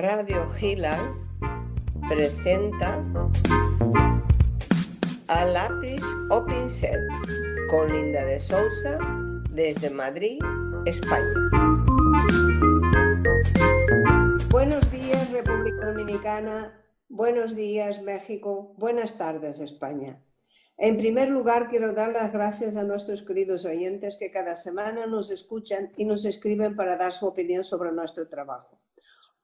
[0.00, 1.14] Radio Hilal
[2.08, 3.04] presenta
[5.28, 6.00] a lápiz
[6.30, 7.06] o pincel
[7.68, 8.98] con Linda de Sousa
[9.50, 10.38] desde Madrid,
[10.86, 11.34] España.
[14.48, 20.24] Buenos días República Dominicana, buenos días México, buenas tardes España.
[20.78, 25.30] En primer lugar, quiero dar las gracias a nuestros queridos oyentes que cada semana nos
[25.30, 28.80] escuchan y nos escriben para dar su opinión sobre nuestro trabajo.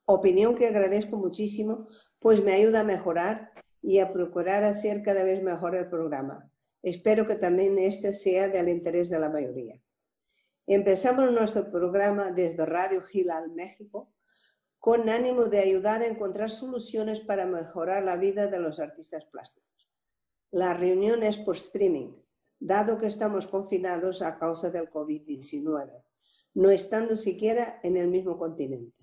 [0.08, 1.88] Opinión que agradezco muchísimo,
[2.20, 3.50] pues me ayuda a mejorar
[3.82, 6.48] y a procurar hacer cada vez mejor el programa.
[6.80, 9.80] Espero que también este sea del interés de la mayoría.
[10.68, 14.12] Empezamos nuestro programa desde Radio Gilal, México,
[14.78, 19.92] con ánimo de ayudar a encontrar soluciones para mejorar la vida de los artistas plásticos.
[20.52, 22.14] La reunión es por streaming,
[22.60, 26.04] dado que estamos confinados a causa del COVID-19,
[26.54, 28.95] no estando siquiera en el mismo continente.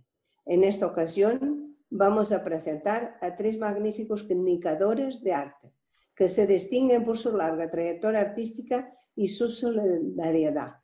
[0.46, 5.74] En esta ocasión vamos a presentar a tres magníficos comunicadores de arte,
[6.16, 10.76] que se distinguen por su larga trayectoria artística y su solidaridad.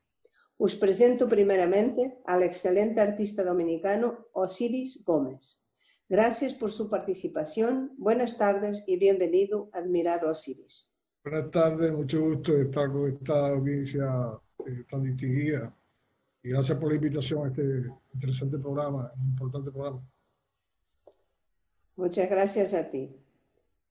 [0.58, 5.64] Os presento primeramente al excelente artista dominicano Osiris Gómez.
[6.08, 7.92] Gracias por su participación.
[7.98, 10.92] Buenas tardes y bienvenido, admirado Osiris.
[11.24, 15.74] Buenas tardes, mucho gusto estar con esta audiencia eh, tan distinguida.
[16.42, 17.64] Y gracias por la invitación a este
[18.14, 20.02] interesante programa, importante programa.
[21.96, 23.14] Muchas gracias a ti.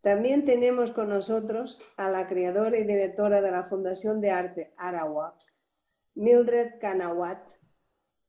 [0.00, 5.34] También tenemos con nosotros a la creadora y directora de la Fundación de Arte Arawak,
[6.14, 7.50] Mildred Kanawat.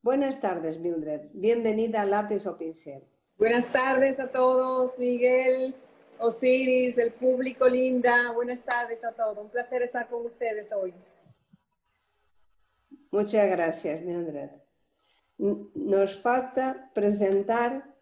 [0.01, 1.29] Buenas tardes, Mildred.
[1.33, 3.03] Bienvenida a Lápiz o Pincel.
[3.37, 5.73] Buenas tardes a todos, Miguel,
[6.17, 8.31] Osiris, el público linda.
[8.33, 9.37] Buenas tardes a todos.
[9.37, 10.93] Un placer estar con ustedes hoy.
[13.11, 14.49] Muchas gracias, Mildred.
[15.37, 17.95] Nos falta presentar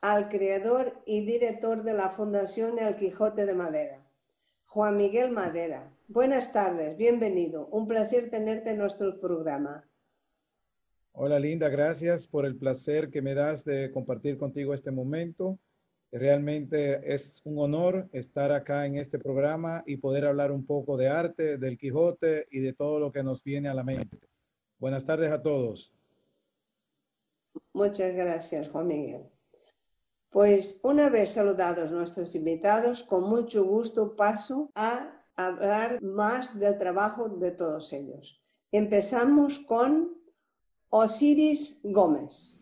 [0.00, 4.06] al creador y director de la Fundación El Quijote de Madera,
[4.66, 5.90] Juan Miguel Madera.
[6.06, 7.66] Buenas tardes, bienvenido.
[7.68, 9.88] Un placer tenerte en nuestro programa.
[11.12, 15.58] Hola Linda, gracias por el placer que me das de compartir contigo este momento.
[16.14, 21.08] Realmente es un honor estar acá en este programa y poder hablar un poco de
[21.08, 24.20] arte, del Quijote y de todo lo que nos viene a la mente.
[24.78, 25.92] Buenas tardes a todos.
[27.72, 29.22] Muchas gracias, Juan Miguel.
[30.30, 37.28] Pues una vez saludados nuestros invitados, con mucho gusto paso a hablar más del trabajo
[37.28, 38.40] de todos ellos.
[38.70, 40.16] Empezamos con
[40.90, 42.56] Osiris Gómez.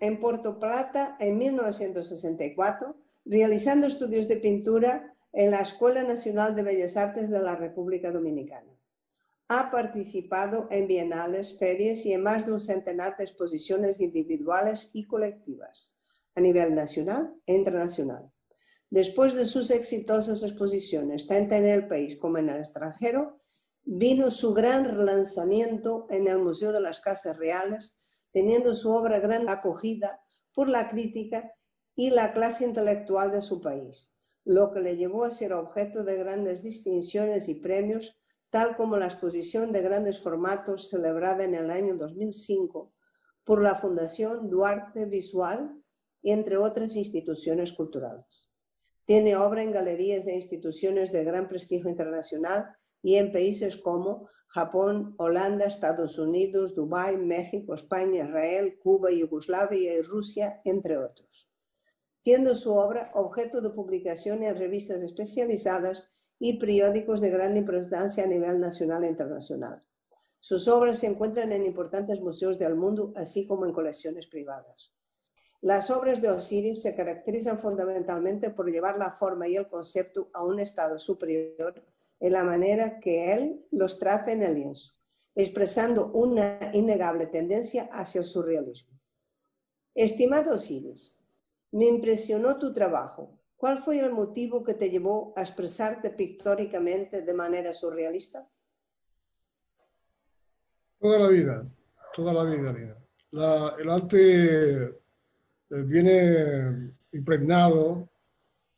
[0.00, 2.96] En Puerto Plata en 1964,
[3.26, 8.72] realizando estudios de pintura en la Escuela Nacional de Bellas Artes de la República Dominicana.
[9.48, 15.06] Ha participado en bienales, ferias y en más de un centenar de exposiciones individuales y
[15.06, 15.94] colectivas
[16.34, 18.32] a nivel nacional e internacional.
[18.88, 23.36] Después de sus exitosas exposiciones, tanto en el país como en el extranjero,
[23.84, 29.48] vino su gran relanzamiento en el Museo de las Casas Reales, teniendo su obra gran
[29.48, 30.20] acogida
[30.54, 31.52] por la crítica
[31.94, 34.10] y la clase intelectual de su país,
[34.44, 38.18] lo que le llevó a ser objeto de grandes distinciones y premios,
[38.50, 42.92] tal como la exposición de grandes formatos celebrada en el año 2005
[43.44, 45.82] por la Fundación Duarte Visual,
[46.22, 48.48] entre otras instituciones culturales.
[49.04, 55.14] Tiene obra en galerías e instituciones de gran prestigio internacional y en países como Japón,
[55.18, 61.50] Holanda, Estados Unidos, Dubái, México, España, Israel, Cuba, Yugoslavia y Rusia, entre otros.
[62.22, 66.04] Siendo su obra objeto de publicación en revistas especializadas
[66.38, 69.82] y periódicos de gran importancia a nivel nacional e internacional.
[70.38, 74.92] Sus obras se encuentran en importantes museos del mundo, así como en colecciones privadas.
[75.60, 80.42] Las obras de Osiris se caracterizan fundamentalmente por llevar la forma y el concepto a
[80.42, 81.84] un estado superior
[82.22, 84.94] en la manera que él los trata en el lienzo,
[85.34, 88.96] expresando una innegable tendencia hacia el surrealismo.
[89.92, 91.18] Estimado Osiris,
[91.72, 93.40] me impresionó tu trabajo.
[93.56, 98.48] ¿Cuál fue el motivo que te llevó a expresarte pictóricamente de manera surrealista?
[101.00, 101.66] Toda la vida,
[102.14, 103.76] toda la vida, Lina.
[103.80, 104.92] el arte eh,
[105.70, 108.08] viene impregnado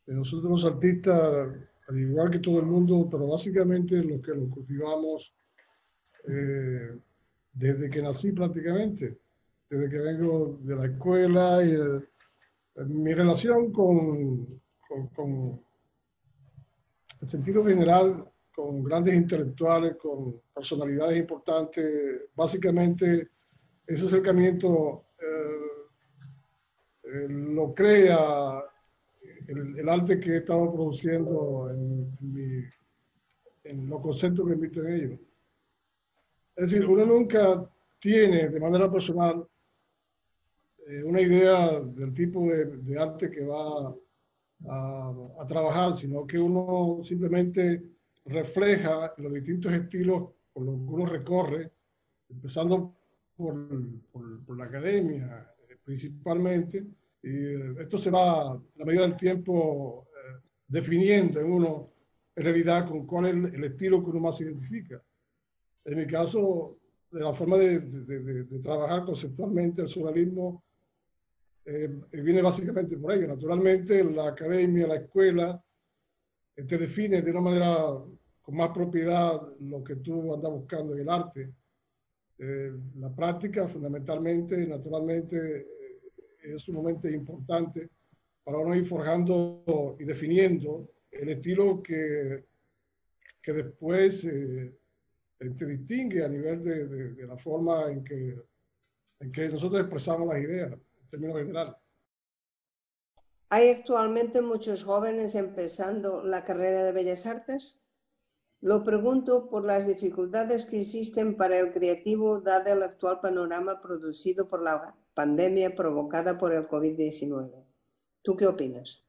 [0.07, 1.49] de nosotros los artistas,
[1.89, 5.35] al igual que todo el mundo, pero básicamente los que lo cultivamos
[6.27, 6.97] eh,
[7.53, 9.19] desde que nací prácticamente,
[9.69, 14.61] desde que vengo de la escuela y eh, mi relación con,
[15.15, 15.63] con,
[17.27, 22.21] sentido general con grandes intelectuales, con personalidades importantes.
[22.35, 23.29] Básicamente,
[23.87, 25.07] ese acercamiento
[27.05, 28.63] eh, lo crea
[29.49, 32.71] el, arte que he estado produciendo en,
[33.65, 35.21] en, los conceptos que invito en ellos.
[36.57, 37.69] Es decir, uno nunca
[37.99, 39.47] tiene de manera personal
[40.87, 43.95] eh, una idea del tipo de, arte que va
[44.67, 47.83] a, trabajar, sino que uno simplemente
[48.27, 51.71] refleja los distintos estilos por los que uno recorre,
[52.31, 52.95] empezando
[53.37, 53.55] por,
[54.13, 56.85] por, la academia eh, principalmente,
[57.25, 60.07] y eh, esto se va a la medida del tiempo
[60.67, 61.91] definiendo en uno
[62.37, 65.03] en realidad con cuál es el, estilo que uno más identifica.
[65.85, 66.79] En mi caso,
[67.11, 70.65] de la forma de, de, de trabajar conceptualmente el surrealismo
[71.67, 73.29] eh, viene básicamente por ello.
[73.29, 75.65] Naturalmente, la academia, la escuela,
[76.57, 77.77] eh, te define de una manera
[78.43, 81.55] con más propiedad lo que tú andas buscando en el arte.
[82.39, 85.67] Eh, la práctica, fundamentalmente, naturalmente,
[86.45, 87.89] es sumamente importante
[88.43, 92.45] para uno ir forjando y definiendo el estilo que,
[93.43, 98.37] que después te distingue a nivel de, de, de, la forma en que,
[99.21, 100.73] en que nosotros expresamos las ideas
[101.19, 101.77] general.
[103.51, 107.81] ¿Hay actualmente muchos jóvenes empezando la carrera de Bellas Artes?
[108.65, 114.49] Lo pregunto por las dificultades que existen para el creativo dado el actual panorama producido
[114.49, 117.63] por la pandemia provocada por el COVID-19.
[118.23, 119.05] ¿Tú qué opinas?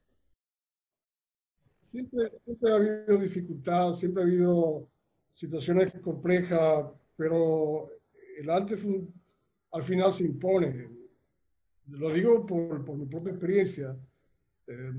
[1.80, 4.90] Siempre, siempre, ha habido dificultades, siempre ha habido
[5.32, 6.84] situaciones complejas,
[7.16, 7.88] pero
[8.38, 8.76] el arte
[9.72, 10.90] al final se impone
[11.88, 13.96] lo digo por, por mi propia experiencia.
[14.66, 14.92] Eh,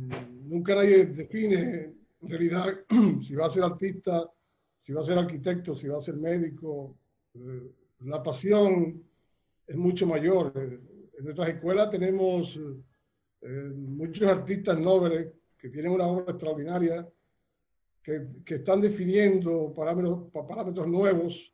[0.45, 2.79] nunca nadie define en realidad
[3.21, 4.27] si va a ser artista,
[4.77, 6.97] si va a ser arquitecto, si va a ser médico.
[7.33, 7.71] Eh,
[8.01, 9.03] la pasión
[9.65, 10.53] es mucho mayor.
[10.55, 10.79] Eh,
[11.17, 12.59] en nuestras escuelas tenemos
[13.41, 17.07] muchos artistas nobles que tienen una obra extraordinaria,
[18.03, 21.53] que, que están definiendo parámetros, parámetros nuevos,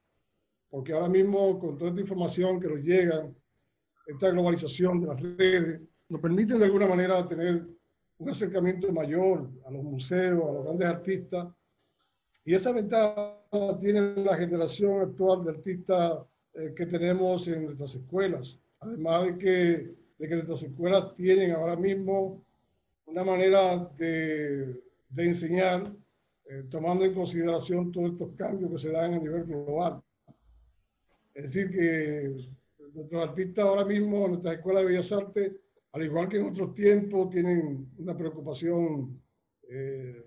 [0.69, 3.29] porque ahora mismo con toda esta información que nos llega,
[4.07, 7.65] esta globalización de las redes, nos permite de alguna manera tener
[8.17, 11.47] un acercamiento mayor a los museos, a los grandes artistas.
[12.45, 13.39] Y esa ventaja
[13.79, 16.19] tiene la generación actual de artistas
[16.53, 18.59] eh, que tenemos en nuestras escuelas.
[18.79, 22.43] Además de que, de que nuestras escuelas tienen ahora mismo
[23.05, 25.91] una manera de, de enseñar,
[26.49, 30.01] eh, tomando en consideración todos estos cambios que se dan a nivel global.
[31.33, 32.35] Es decir, que
[32.93, 35.53] nuestros artistas ahora mismo en nuestra Escuela de Bellas Artes,
[35.93, 39.19] al igual que en otros tiempos, tienen una preocupación
[39.69, 40.23] eh,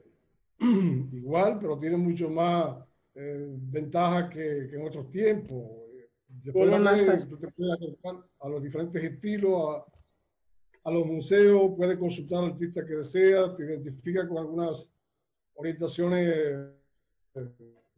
[1.13, 2.77] igual, pero tienen mucho más
[3.15, 5.65] eh, ventaja que, en otros tiempos.
[6.29, 9.85] Después de tú te puedes acercar a los diferentes estilos, a,
[10.85, 14.89] a los museos, puedes consultar al artista que deseas, te identifica con algunas
[15.55, 16.29] orientaciones
[17.35, 17.49] eh,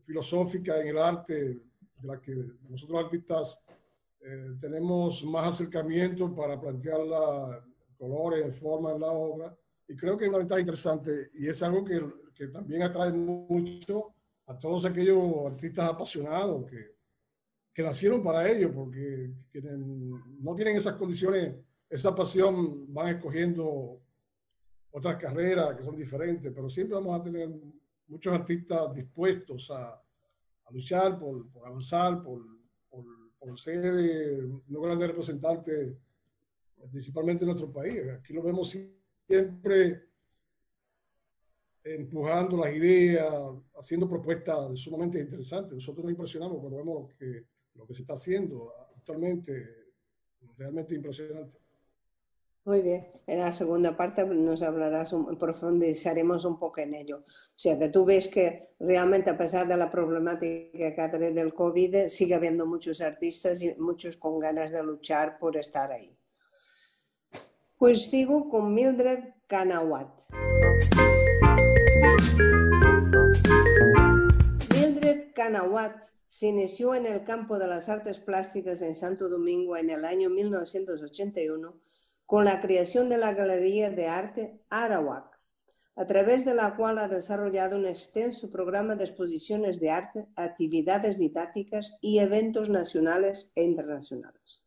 [0.04, 2.34] filosóficas en el arte de las que
[2.68, 3.60] nosotros artistas
[4.20, 7.64] eh, tenemos más acercamiento para plantear la
[7.98, 9.56] colores, forma en la obra.
[9.88, 12.00] Y creo que es una ventaja interesante y es algo que,
[12.38, 14.14] que también atrae mucho
[14.46, 16.94] a todos aquellos artistas apasionados que,
[17.74, 21.54] que nacieron para ello, porque quienes no tienen esas condiciones,
[21.90, 24.00] esa pasión, van escogiendo
[24.92, 27.50] otras carreras que son diferentes, pero siempre vamos a tener
[28.06, 32.40] muchos artistas dispuestos a, a luchar por, por avanzar, por,
[32.88, 33.04] por
[33.38, 35.96] por ser eh, unos grandes representantes,
[36.90, 38.02] principalmente en nuestro país.
[38.10, 38.76] Aquí lo vemos
[39.26, 40.07] siempre
[41.94, 43.32] empujando las ideas,
[43.78, 45.74] haciendo propuestas sumamente interesantes.
[45.74, 49.52] Nosotros nos impresionamos cuando vemos lo que, lo que se está haciendo actualmente,
[50.56, 51.58] realmente impresionante.
[52.68, 53.06] Muy bien.
[53.26, 57.20] En la segunda parte nos hablarás, profundizaremos un poco en ello.
[57.20, 61.40] O sea, que tú ves que realmente a pesar de la problemática que ha traído
[61.40, 66.14] el COVID, sigue habiendo muchos artistas y muchos con ganas de luchar por estar ahí.
[67.78, 70.10] Pues sigo con Mildred Kanawat.
[75.38, 80.04] Kanawat se inició en el campo de las artes plásticas en Santo Domingo en el
[80.04, 81.80] año 1981
[82.26, 85.38] con la creación de la Galería de Arte Arawak,
[85.94, 91.20] a través de la cual ha desarrollado un extenso programa de exposiciones de arte, actividades
[91.20, 94.64] didácticas y eventos nacionales e internacionales.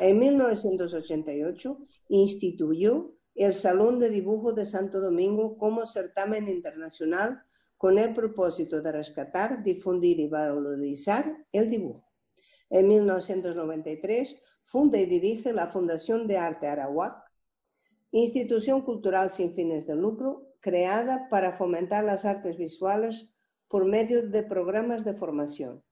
[0.00, 7.44] En 1988 instituyó el Salón de Dibujo de Santo Domingo como certamen internacional
[7.76, 12.08] con el propósito de rescatar, difundir y valorizar el dibujo.
[12.70, 17.22] En 1993 funda y dirige la Fundación de Arte Arawak,
[18.10, 23.34] institución cultural sin fines de lucro creada para fomentar las artes visuales
[23.68, 25.82] por medio de programas de formación.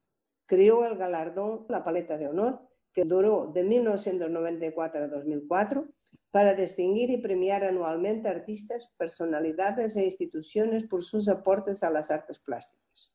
[0.46, 2.60] Creó el galardón La Paleta de Honor,
[2.94, 5.88] que duró de 1994 a 2004,
[6.32, 12.40] para distinguir y premiar anualmente artistas, personalidades e instituciones por sus aportes a las artes
[12.40, 13.12] plásticas.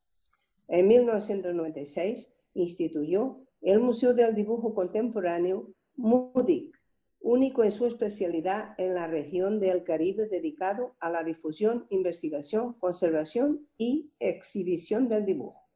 [0.67, 6.79] En 1996 instituyó el Museo del Dibujo Contemporáneo MUDIC,
[7.19, 13.67] único en su especialidad en la región del Caribe dedicado a la difusión, investigación, conservación
[13.79, 15.67] y exhibición del dibujo.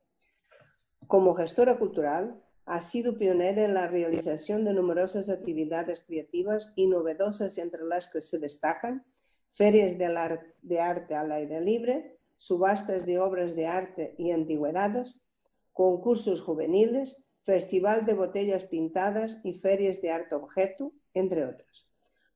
[1.07, 7.57] Como gestora cultural, ha sido pionera en la realización de numerosas actividades creativas y novedosas
[7.57, 9.05] entre las que se destacan
[9.49, 15.19] ferias de arte al aire libre, subastas de obras de arte y antigüedades,
[15.73, 21.87] concursos juveniles, festival de botellas pintadas y ferias de arte objeto, entre otras.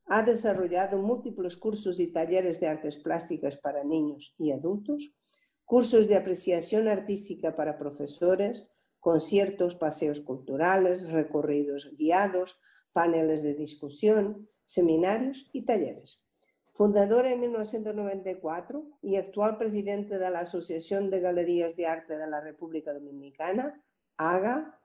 [0.08, 5.16] Ha desarrollado múltiples cursos y talleres de artes plásticas para niños y adultos,
[5.64, 8.68] cursos de apreciación artística para profesores,
[9.06, 12.60] conciertos, paseos culturales, recorridos guiados,
[12.92, 16.26] paneles de discusión, seminarios y talleres.
[16.74, 22.42] Fundadora en 1994 y actual presidente de la Asociación de Galerías de Arte de la
[22.42, 23.80] República Dominicana,
[24.18, 24.76] AGA,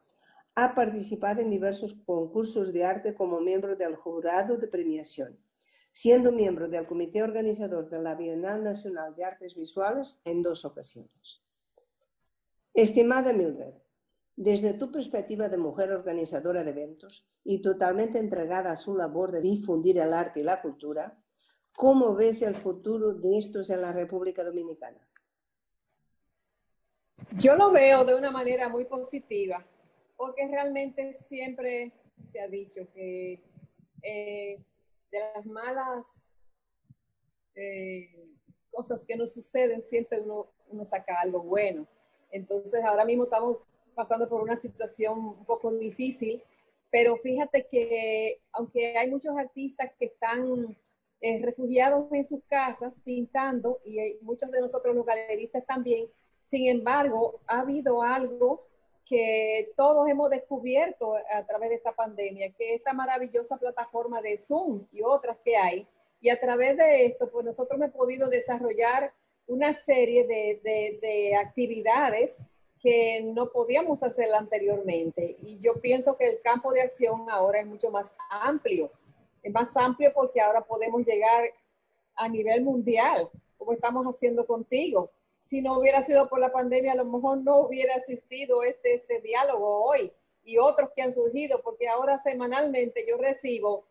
[0.54, 5.38] ha participado en diversos concursos de arte como miembro del jurado de premiación,
[5.92, 11.40] siendo miembro del comité organizador de la Bienal Nacional de Artes Visuales en dos ocasiones.
[12.74, 13.72] Estimada Mildred,
[14.40, 19.42] desde tu perspectiva de mujer organizadora de eventos y totalmente entregada a su labor de
[19.42, 21.14] difundir el arte y la cultura,
[21.75, 25.06] ¿cómo ves el futuro de estos en la República Dominicana?
[27.37, 29.62] Yo lo veo de una manera muy positiva
[30.16, 31.92] porque realmente siempre
[32.26, 33.42] se ha dicho que
[34.02, 34.59] eh,
[35.11, 36.38] de las malas
[37.54, 38.26] eh,
[38.70, 41.87] cosas que nos suceden, siempre uno, uno saca algo bueno.
[42.30, 43.59] Entonces, ahora mismo estamos
[44.00, 46.42] pasando por una situación un poco difícil,
[46.90, 50.75] pero fíjate que aunque hay muchos artistas que están
[51.21, 56.09] eh, refugiados en sus casas pintando y muchos de nosotros los galeristas también,
[56.40, 58.66] sin embargo, ha habido algo
[59.04, 64.87] que todos hemos descubierto a través de esta pandemia, que esta maravillosa plataforma de Zoom
[64.92, 65.87] y otras que hay,
[66.21, 69.12] y a través de esto, pues nosotros hemos podido desarrollar
[69.47, 72.38] una serie de, de, actividades
[72.80, 75.37] que no podíamos hacer anteriormente.
[75.42, 78.90] Y yo pienso que el campo de acción ahora es mucho más amplio.
[79.42, 81.52] Es más amplio porque ahora podemos llegar
[82.16, 85.10] a nivel mundial, como estamos haciendo contigo
[85.50, 89.20] si no hubiera sido por la pandemia, a lo mejor no hubiera existido este, este
[89.20, 90.12] diálogo hoy
[90.44, 93.84] y otros que han surgido, porque ahora semanalmente yo recibo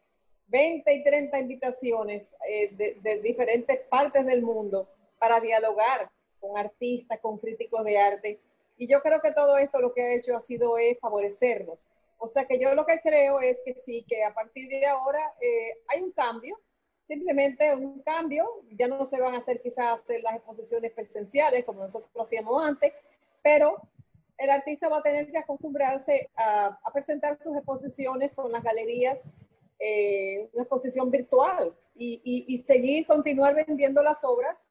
[0.48, 4.88] 20 y 30 invitaciones eh, de, diferentes partes del mundo
[5.20, 8.40] para dialogar con artistas, con críticos de arte.
[8.80, 11.86] Y yo creo que todo esto lo que ha hecho ha sido es favorecernos.
[12.18, 15.34] O sea que yo lo que creo es que sí, que a partir de ahora
[15.42, 16.58] eh, hay un cambio,
[17.04, 22.10] simplemente un cambio, ya no se van a hacer quizás las exposiciones presenciales como nosotros
[22.16, 22.94] lo hacíamos antes,
[23.44, 23.82] pero
[24.38, 29.28] el artista va a tener que acostumbrarse a, presentar sus exposiciones con las galerías,
[29.78, 34.64] eh, una exposición virtual y, seguir, continuar vendiendo las obras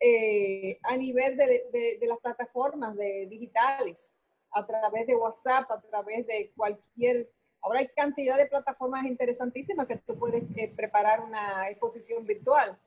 [0.00, 4.12] eh, a nivel de, de, las plataformas de digitales,
[4.52, 7.28] a través de WhatsApp, a través de cualquier
[7.64, 12.78] Ahora hay cantidad de plataformas interesantísimas que tú puedes eh, preparar una exposición virtual.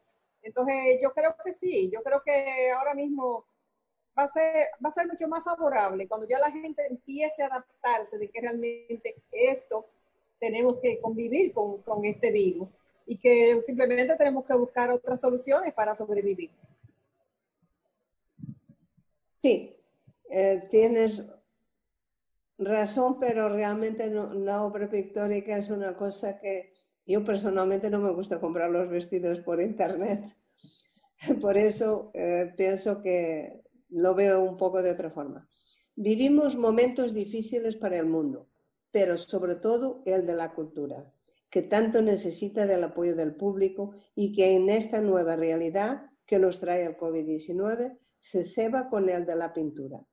[0.43, 3.43] Entonces, yo creo que sí, yo creo que ahora mismo
[4.17, 7.47] va a ser, va a ser mucho más favorable cuando ya la gente empiece a
[7.47, 9.87] adaptarse de que realmente esto
[10.39, 12.69] tenemos que convivir con, con este virus
[13.07, 16.51] y que simplemente tenemos que buscar otras soluciones para sobrevivir.
[19.47, 19.77] Sí,
[20.29, 21.25] eh, tienes
[22.57, 26.73] razón, pero realmente no, la obra pictórica es una cosa que
[27.05, 30.35] yo personalmente no me gusta comprar los vestidos por internet.
[31.41, 35.47] Por eso eh, pienso que lo veo un poco de otra forma.
[35.95, 38.49] Vivimos momentos difíciles para el mundo,
[38.91, 41.09] pero sobre todo el de la cultura,
[41.49, 46.59] que tanto necesita del apoyo del público y que en esta nueva realidad que nos
[46.59, 50.05] trae el COVID-19 se ceba con el de la pintura.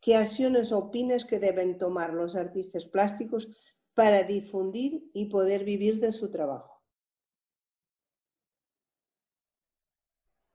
[0.00, 6.12] ¿Qué acciones opinas que deben tomar los artistas plásticos para difundir y poder vivir de
[6.12, 6.82] su trabajo?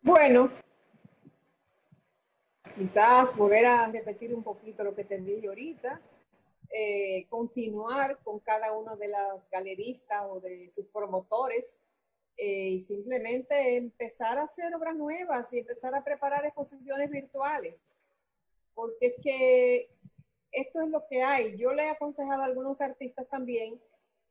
[0.01, 0.51] Bueno,
[2.75, 6.01] quizás volver a repetir un poquito lo que te dije ahorita,
[6.69, 11.77] eh, continuar con cada uno de las galeristas o de sus promotores
[12.37, 17.83] eh, y simplemente empezar a hacer obras nuevas y empezar a preparar exposiciones virtuales.
[18.73, 19.89] Porque es que
[20.51, 21.57] esto es lo que hay.
[21.57, 23.79] Yo le he aconsejado a algunos artistas también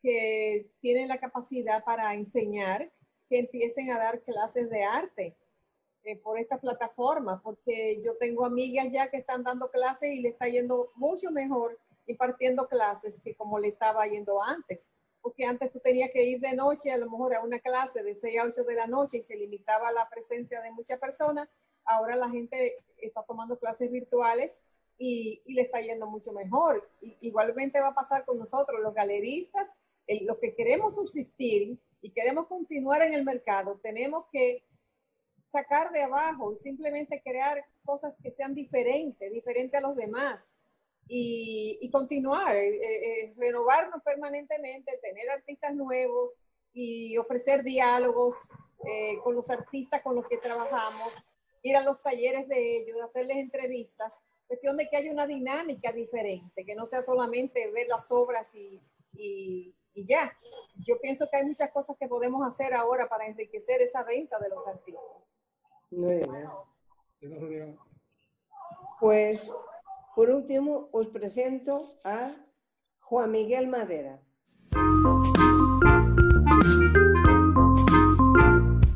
[0.03, 2.91] que tienen la capacidad para enseñar,
[3.29, 5.37] que empiecen a dar clases de arte
[6.05, 10.31] eh, por esta plataforma, porque yo tengo amigas ya que están dando clases y le
[10.31, 14.91] está yendo mucho mejor impartiendo clases que como le estaba yendo antes.
[15.23, 18.15] Porque antes tú tenías que ir de noche a lo mejor a una clase de
[18.15, 21.49] 6 a 8 de la noche y se limitaba la presencia de muchas personas.
[21.85, 24.61] Ahora la gente está tomando clases virtuales
[24.99, 26.91] y, y le está yendo mucho mejor.
[27.01, 29.77] Y, igualmente va a pasar con nosotros, los galeristas,
[30.23, 34.65] los que queremos subsistir y queremos continuar en el mercado, tenemos que
[35.45, 40.53] sacar de abajo y simplemente crear cosas que sean diferentes, diferentes a los demás
[41.09, 46.31] y, continuar, eh, eh, eh, renovarnos permanentemente, tener artistas nuevos
[46.73, 48.37] y ofrecer diálogos
[49.23, 51.15] con los artistas con los que trabajamos,
[51.63, 54.13] ir a los talleres de ellos, hacerles entrevistas,
[54.49, 58.83] cuestión de que haya una dinámica diferente, que no sea solamente ver las obras y,
[59.13, 60.37] y, y ya.
[60.85, 64.49] Yo pienso que hay muchas cosas que podemos hacer ahora para enriquecer esa venta de
[64.49, 65.23] los artistas.
[65.91, 66.25] Muy
[67.49, 67.79] bien.
[68.99, 69.55] Pues
[70.15, 72.37] por último, os presento a
[73.01, 74.21] Juan Miguel Madera.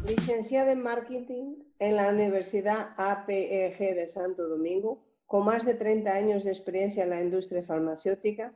[0.06, 6.44] Licenciado en Marketing en la Universidad APEG de Santo Domingo, con más de 30 años
[6.44, 8.54] de experiencia en la industria farmacéutica,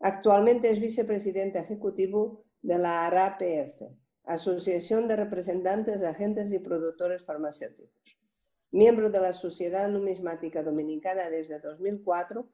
[0.00, 3.82] actualmente es vicepresidente ejecutivo de la ARAPF,
[4.24, 8.17] Asociación de Representantes Agentes y Productores Farmacéuticos
[8.70, 12.44] miembro de la Sociedad Numismática Dominicana desde 2004,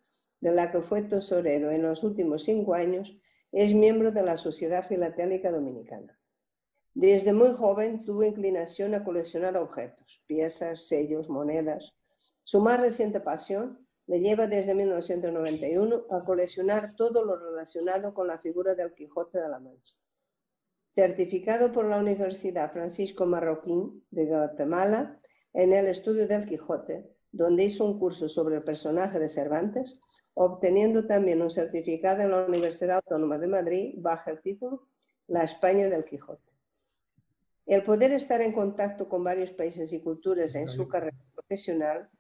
[0.41, 3.17] de la que fue tesorero en los últimos cinco años,
[3.51, 6.19] es miembro de la Sociedad Filatélica Dominicana.
[6.93, 11.93] Desde muy joven tuvo inclinación a coleccionar objetos, piezas, sellos, monedas.
[12.45, 18.39] Su más reciente pasión le lleva desde 1991 a coleccionar todo lo relacionado con la
[18.39, 19.95] figura del Quijote de la Mancha.
[20.95, 25.21] Certificado por la Universidad Francisco Marroquín de Guatemala,
[25.55, 29.99] en el estudio del Quijote, donde hizo un curso sobre el personaje de Cervantes,
[30.35, 34.89] obteniendo también un certificado en la Universidad Autónoma de Madrid bajo el título
[35.29, 36.53] La España del Quijote.
[37.67, 42.11] El poder estar en contacto con varios países y culturas en su carrera profesional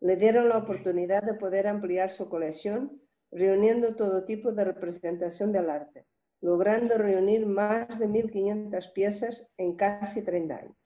[0.00, 5.68] le dieron la oportunidad de poder ampliar su colección, reuniendo todo tipo de representación del
[5.68, 6.06] arte,
[6.40, 10.83] logrando reunir más de 1.500 piezas en casi 30 años.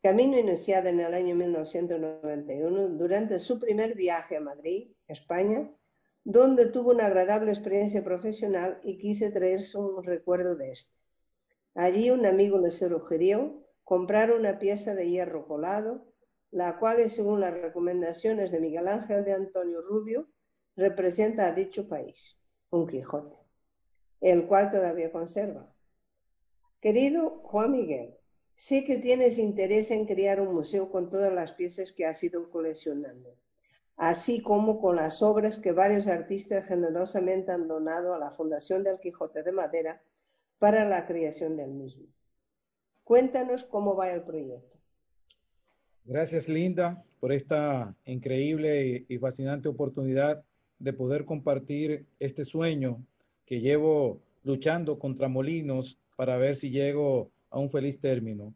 [0.00, 5.74] Camino iniciado en el año 1991 durante su primer viaje a Madrid, España,
[6.22, 10.94] donde tuvo una agradable experiencia profesional y quise traerse un recuerdo de este.
[11.74, 16.06] Allí un amigo le sugirió comprar una pieza de hierro colado,
[16.52, 20.28] la cual, según las recomendaciones de Miguel Ángel de Antonio Rubio,
[20.76, 22.38] representa a dicho país,
[22.70, 23.36] un Quijote,
[24.20, 25.74] el cual todavía conserva.
[26.80, 28.17] Querido Juan Miguel,
[28.58, 32.50] Sé que tienes interés en crear un museo con todas las piezas que has ido
[32.50, 33.36] coleccionando,
[33.96, 38.98] así como con las obras que varios artistas generosamente han donado a la Fundación del
[38.98, 40.02] Quijote de Madera
[40.58, 42.06] para la creación del mismo.
[43.04, 44.76] Cuéntanos cómo va el proyecto.
[46.04, 50.42] Gracias, Linda, por esta increíble y fascinante oportunidad
[50.80, 53.06] de poder compartir este sueño
[53.46, 58.54] que llevo luchando contra molinos para ver si llego a un feliz término.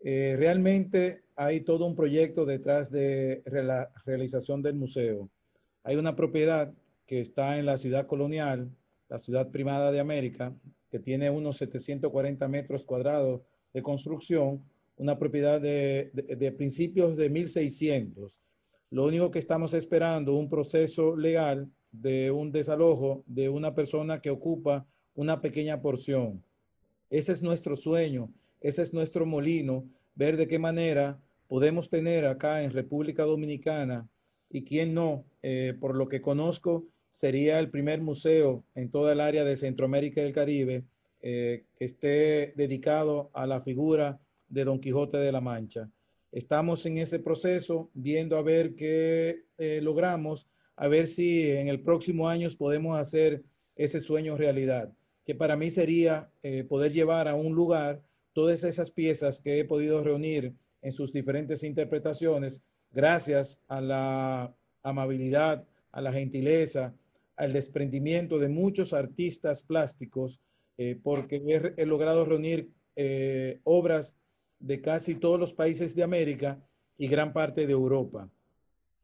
[0.00, 5.28] Eh, realmente hay todo un proyecto detrás de la realización del museo.
[5.84, 6.72] Hay una propiedad
[7.06, 8.70] que está en la ciudad colonial,
[9.08, 10.54] la ciudad primada de América,
[10.90, 13.42] que tiene unos 740 metros cuadrados
[13.72, 14.62] de construcción,
[14.96, 18.40] una propiedad de, de principios de 1600.
[18.90, 24.30] Lo único que estamos esperando, un proceso legal de un desalojo de una persona que
[24.30, 26.42] ocupa una pequeña porción.
[27.12, 32.62] Ese es nuestro sueño, ese es nuestro molino, ver de qué manera podemos tener acá
[32.62, 34.08] en República Dominicana
[34.48, 39.20] y quién no, eh, por lo que conozco, sería el primer museo en toda el
[39.20, 40.84] área de Centroamérica y el Caribe
[41.20, 45.90] eh, que esté dedicado a la figura de Don Quijote de la Mancha.
[46.32, 51.82] Estamos en ese proceso viendo a ver qué eh, logramos, a ver si en el
[51.82, 53.42] próximo año podemos hacer
[53.76, 58.90] ese sueño realidad que para mí sería eh, poder llevar a un lugar todas esas
[58.90, 66.12] piezas que he podido reunir en sus diferentes interpretaciones gracias a la amabilidad, a la
[66.12, 66.94] gentileza,
[67.36, 70.40] al desprendimiento de muchos artistas plásticos,
[70.78, 74.16] eh, porque he, logrado reunir eh, obras
[74.58, 76.58] de casi todos los países de América
[76.98, 78.28] y gran parte de Europa.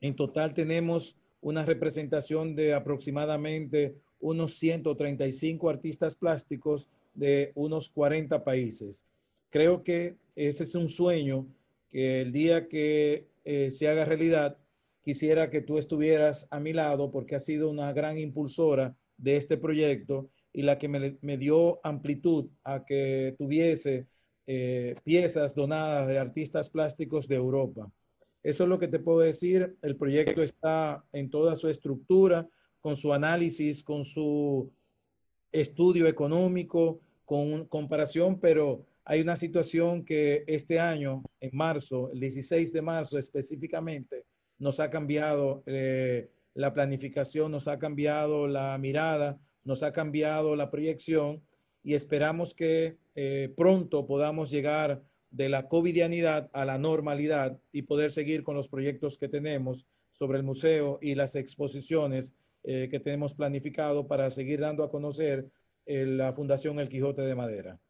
[0.00, 9.06] En total tenemos una representación de aproximadamente unos 135 artistas plásticos de unos 40 países.
[9.50, 11.46] Creo que ese es un sueño
[11.90, 14.58] que el día que eh, se haga realidad,
[15.02, 19.56] quisiera que tú estuvieras a mi lado porque has sido una gran impulsora de este
[19.56, 24.06] proyecto y la que me, dio amplitud a que tuviese
[24.46, 27.90] eh, piezas donadas de artistas plásticos de Europa.
[28.42, 29.76] Eso es lo que te puedo decir.
[29.82, 32.48] El proyecto está en toda su estructura,
[32.80, 34.70] con su análisis, con su
[35.52, 42.72] estudio económico, con comparación, pero hay una situación que este año, en marzo, el 16
[42.72, 44.24] de marzo específicamente,
[44.58, 50.70] nos ha cambiado eh, la planificación, nos ha cambiado la mirada, nos ha cambiado la
[50.70, 51.42] proyección
[51.82, 58.10] y esperamos que eh, pronto podamos llegar de la covidianidad a la normalidad y poder
[58.10, 62.34] seguir con los proyectos que tenemos sobre el museo y las exposiciones
[62.70, 65.50] eh, que tenemos planificado para seguir dando a conocer
[65.86, 67.80] eh, la Fundación El Quijote de Madera.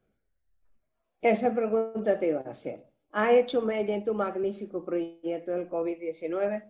[1.21, 2.87] Esa pregunta te iba a hacer.
[3.11, 6.63] ¿Ha hecho media en tu magnífico proyecto del COVID-19?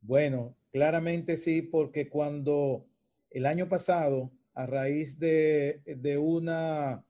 [0.00, 2.86] Bueno, claramente sí, porque cuando
[3.30, 5.82] el año pasado, a raíz de,
[6.22, 7.04] una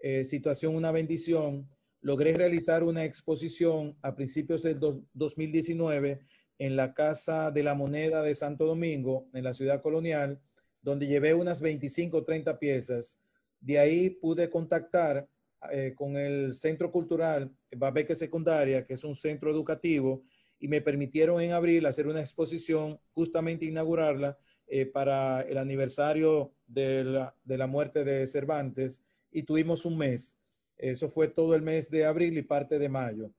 [0.00, 1.66] eh, situación, una bendición,
[2.02, 4.78] logré realizar una exposición a principios del
[5.14, 6.20] 2019
[6.58, 10.40] en la Casa de la Moneda de Santo Domingo, en la ciudad colonial,
[10.82, 13.18] donde llevé unas 25 o 30 piezas.
[13.60, 15.28] De ahí pude contactar
[15.70, 20.22] eh, con el Centro Cultural Babeque Secundaria, que es un centro educativo,
[20.60, 27.04] y me permitieron en abril hacer una exposición, justamente inaugurarla eh, para el aniversario de
[27.04, 30.36] la, de la muerte de Cervantes, y tuvimos un mes.
[30.76, 33.32] Eso fue todo el mes de abril y parte de mayo.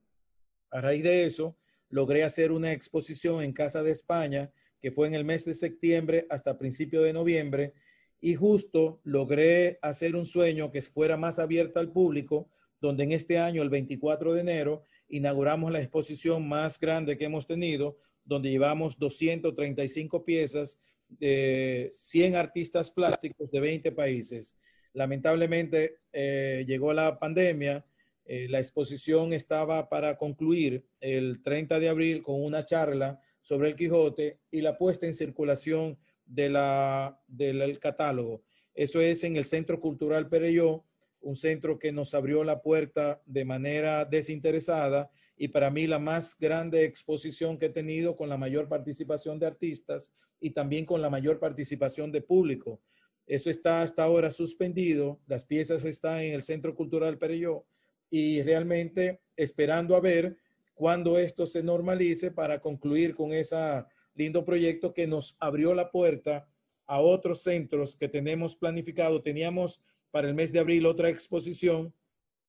[0.70, 1.56] A raíz de eso,
[1.90, 6.26] logré hacer una exposición en Casa de España, que fue en el mes de septiembre
[6.30, 7.74] hasta principio de noviembre,
[8.22, 12.50] y justo logré hacer un sueño que fuera más abierto al público,
[12.82, 17.48] donde en este año, el 24 de enero, inauguramos la exposición más grande que hemos
[17.48, 24.58] tenido, donde llevamos 235 piezas de 100 artistas plásticos de 20 países.
[24.94, 27.86] Lamentablemente eh, llegó la pandemia,
[28.32, 33.76] eh, la exposición estaba para concluir el 30 de abril con una charla sobre el
[33.76, 38.44] Quijote y la puesta en circulación de la, del catálogo.
[38.76, 40.86] Eso es en el Centro Cultural Pereyó,
[41.22, 46.38] un centro que nos abrió la puerta de manera desinteresada y para mí la más
[46.38, 51.10] grande exposición que he tenido con la mayor participación de artistas y también con la
[51.10, 52.80] mayor participación de público.
[53.26, 57.66] Eso está hasta ahora suspendido, las piezas están en el Centro Cultural Pereyó
[58.10, 60.38] y realmente esperando a ver
[60.74, 63.84] cuándo esto se normalice para concluir con ese
[64.16, 66.48] lindo proyecto que nos abrió la puerta
[66.86, 69.22] a otros centros que tenemos planificado.
[69.22, 71.94] Teníamos para el mes de abril otra exposición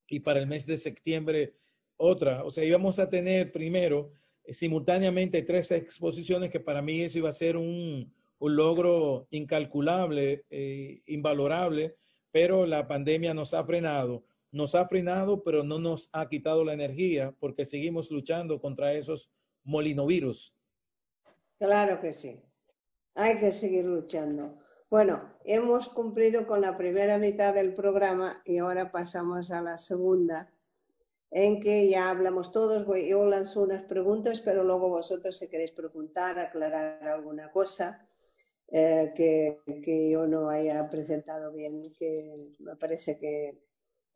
[0.09, 1.55] y para el mes de septiembre
[1.96, 2.44] otra.
[2.44, 4.11] O sea, íbamos a tener primero
[4.44, 10.44] eh, simultáneamente tres exposiciones que para mí eso iba a ser un, un logro incalculable,
[10.51, 11.96] eh, invalorable,
[12.33, 16.73] pero la pandemia nos ha frenado nos ha frenado, pero no nos ha quitado la
[16.73, 19.31] energía porque seguimos luchando contra esos
[19.65, 20.55] molinovirus.
[21.59, 22.41] Claro que sí.
[23.15, 24.59] Hay que seguir luchando.
[24.89, 30.53] Bueno, hemos cumplido con la primera mitad del programa y ahora pasamos a la segunda,
[31.31, 32.87] en que ya hablamos todos.
[33.07, 38.09] Yo lanzo unas preguntas, pero luego vosotros si queréis preguntar, aclarar alguna cosa
[38.69, 43.69] eh, que, que yo no haya presentado bien, que me parece que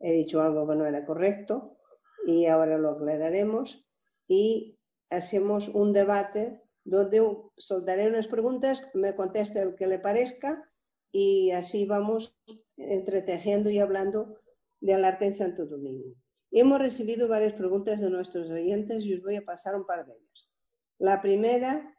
[0.05, 1.79] he dicho algo que no era correcto
[2.27, 3.89] y ahora lo aclararemos
[4.29, 10.71] y hacemos un debate donde soltaré unas preguntas, me conteste el que le parezca
[11.11, 12.39] y así vamos
[12.77, 14.39] entretejiendo y hablando
[14.79, 16.15] del arte en Santo Domingo.
[16.51, 20.13] Hemos recibido varias preguntas de nuestros oyentes y os voy a pasar un par de
[20.13, 20.51] ellas.
[20.99, 21.97] La primera,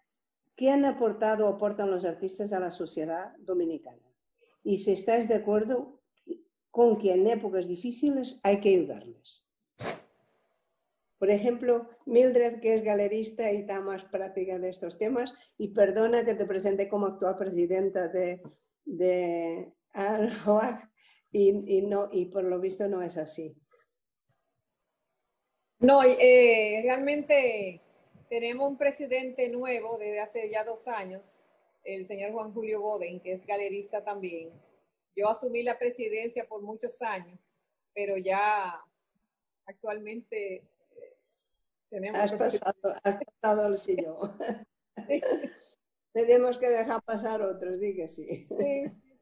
[0.56, 4.14] ¿qué han aportado o aportan los artistas a la sociedad dominicana?
[4.64, 5.95] Y si estáis de acuerdo,
[6.76, 9.48] con que en épocas difíciles hay que ayudarles.
[11.18, 16.26] Por ejemplo, Mildred, que es galerista y está más práctica de estos temas, y perdona
[16.26, 18.42] que te presente como actual presidenta de,
[18.84, 19.72] de
[21.32, 23.56] y, no, y por lo visto no es así.
[25.80, 27.80] No, eh, realmente
[28.28, 31.40] tenemos un presidente nuevo desde hace ya dos años,
[31.86, 34.52] el señor Juan Julio Boden, que es galerista también.
[35.16, 37.40] Yo asumí la presidencia por muchos años,
[37.94, 38.84] pero ya
[39.66, 41.18] actualmente eh,
[41.90, 42.20] tenemos...
[42.20, 44.38] Has pasado, has pasado el sillón.
[46.14, 48.26] Tenemos que dejar pasar otros, di que sí.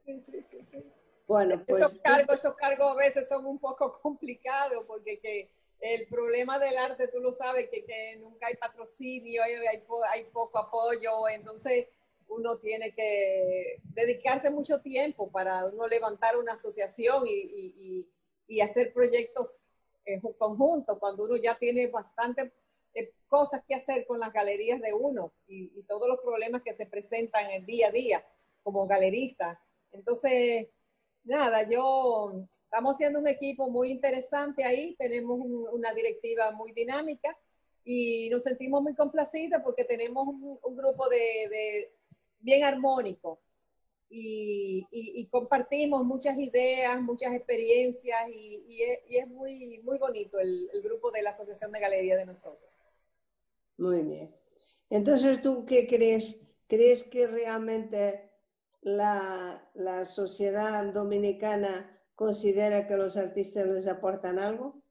[0.06, 0.94] Sí, sí, sí, sí.
[1.28, 1.82] Bueno, pues...
[1.82, 6.78] Esos cargos, esos cargos a veces son un poco complicados porque que el problema del
[6.78, 11.88] arte, tú lo sabes, que, que nunca hay patrocinio, hay, hay, hay, poco apoyo, entonces
[12.28, 18.10] uno tiene que dedicarse mucho tiempo para uno levantar una asociación y,
[18.48, 19.62] y, hacer proyectos
[20.06, 22.52] en conjunto, cuando uno ya tiene bastantes
[22.94, 26.86] eh, cosas que hacer con las galerías de uno y, todos los problemas que se
[26.86, 28.26] presentan el día a día
[28.62, 29.60] como galerista.
[29.92, 30.68] Entonces,
[31.24, 35.40] nada, yo estamos siendo un equipo muy interesante ahí, tenemos
[35.72, 37.36] una directiva muy dinámica
[37.84, 41.92] y nos sentimos muy complacidos porque tenemos un, grupo de,
[42.44, 43.40] bien armónico
[44.16, 51.10] y, y, compartimos muchas ideas, muchas experiencias y, es, muy, muy bonito el, el, grupo
[51.10, 52.70] de la Asociación de Galería de nosotros.
[53.78, 54.36] Muy bien.
[54.92, 56.40] Entonces, ¿tú qué crees?
[56.68, 58.30] ¿Crees que realmente
[58.82, 64.84] la, la sociedad dominicana considera que los artistas les aportan algo?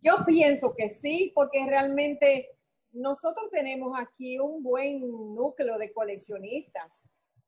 [0.00, 2.55] Yo pienso que sí, porque realmente
[2.96, 5.00] nosotros tenemos aquí un buen
[5.34, 7.04] núcleo de coleccionistas,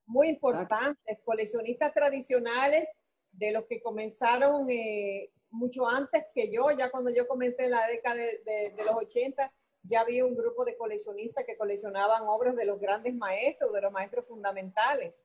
[0.07, 2.87] muy importantes, coleccionistas tradicionales,
[3.33, 7.87] de los que comenzaron eh, mucho antes que yo, ya cuando yo comencé en la
[7.87, 12.57] década de, de, de los 80, ya había un grupo de coleccionistas que coleccionaban obras
[12.57, 15.25] de los grandes maestros, de los maestros fundamentales.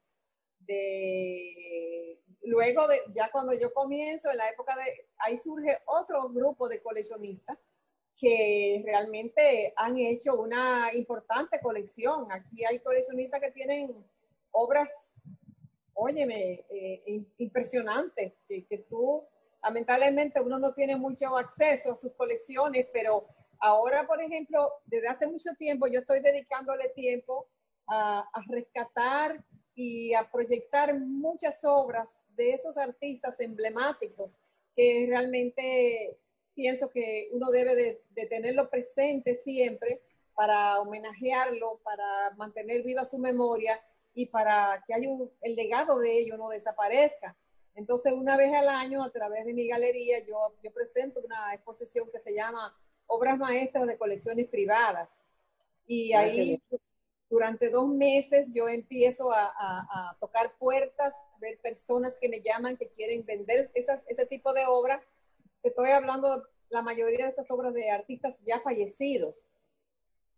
[0.59, 6.69] De, luego, de, ya cuando yo comienzo, en la época de, ahí surge otro grupo
[6.69, 7.57] de coleccionistas
[8.19, 12.31] que realmente han hecho una importante colección.
[12.31, 13.93] Aquí hay coleccionistas que tienen
[14.51, 15.19] obras,
[15.93, 19.23] óyeme, eh, impresionantes, que, que tú,
[19.61, 23.27] lamentablemente uno no tiene mucho acceso a sus colecciones, pero
[23.65, 27.47] Ahora, por ejemplo, desde hace mucho tiempo yo estoy dedicándole tiempo
[27.87, 29.41] a, rescatar
[29.73, 34.37] y a proyectar muchas obras de esos artistas emblemáticos
[34.75, 36.19] que realmente
[36.53, 40.01] pienso que uno debe de, tenerlo presente siempre
[40.35, 43.79] para homenajearlo, para mantener viva su memoria
[44.13, 47.35] y para que haya un, el legado de ello no desaparezca.
[47.75, 52.09] Entonces, una vez al año, a través de mi galería, yo, yo presento una exposición
[52.11, 52.75] que se llama
[53.07, 55.17] obras maestras de colecciones privadas.
[55.87, 56.61] Y ahí
[57.29, 63.25] durante dos meses yo empiezo a, tocar puertas, ver personas que me llaman, que quieren
[63.25, 65.03] vender esas, ese tipo de obras.
[65.63, 69.45] Estoy hablando la mayoría de esas obras de artistas ya fallecidos.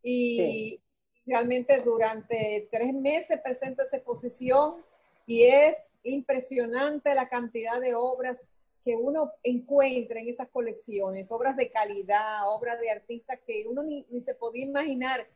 [0.03, 0.79] Y
[1.25, 4.83] realmente durante tres meses presento esa exposición
[5.25, 8.47] y es impresionante la cantidad de obras
[8.83, 14.05] que uno encuentra en esas colecciones, obras de calidad, obras de artistas que uno ni,
[14.21, 15.27] se podía imaginar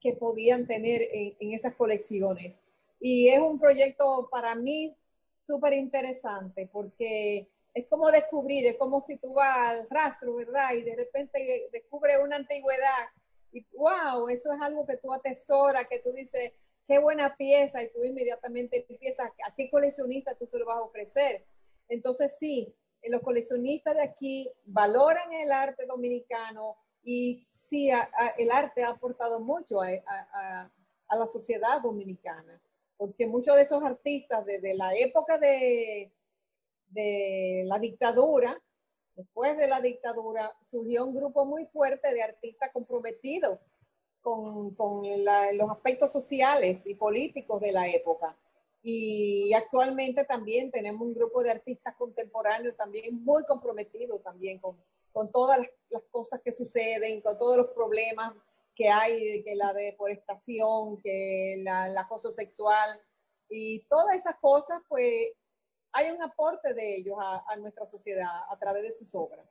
[0.00, 2.60] que podían tener en, esas colecciones.
[2.98, 4.96] Y es un proyecto para mí
[5.40, 7.48] súper interesante porque
[7.78, 10.72] es como descubrir, es como si tú vas al rastro, ¿verdad?
[10.74, 13.08] Y de repente descubre una antigüedad
[13.52, 16.52] y wow, eso es algo que tú atesoras, que tú dices,
[16.86, 20.82] qué buena pieza y tú inmediatamente empiezas, ¿a qué coleccionista tú se lo vas a
[20.82, 21.44] ofrecer?
[21.88, 27.90] Entonces sí, los coleccionistas de aquí valoran el arte dominicano y sí,
[28.36, 30.70] el arte ha aportado mucho a,
[31.10, 32.60] la sociedad dominicana,
[32.98, 36.12] porque muchos de esos artistas desde la época de,
[36.88, 38.60] de la dictadura,
[39.14, 43.58] después de la dictadura, surgió un grupo muy fuerte de artistas comprometidos
[44.20, 45.02] con, con
[45.56, 48.36] los aspectos sociales y políticos de la época.
[48.82, 54.76] Y actualmente también tenemos un grupo de artistas contemporáneos también muy comprometidos también con,
[55.12, 55.58] con todas
[55.90, 58.34] las, cosas que suceden, con todos los problemas
[58.74, 63.00] que hay, que la deforestación, que la, el acoso sexual
[63.48, 65.32] y todas esas cosas, pues
[65.92, 69.46] hay un aporte de ellos a, a nuestra sociedad a través de sus obras.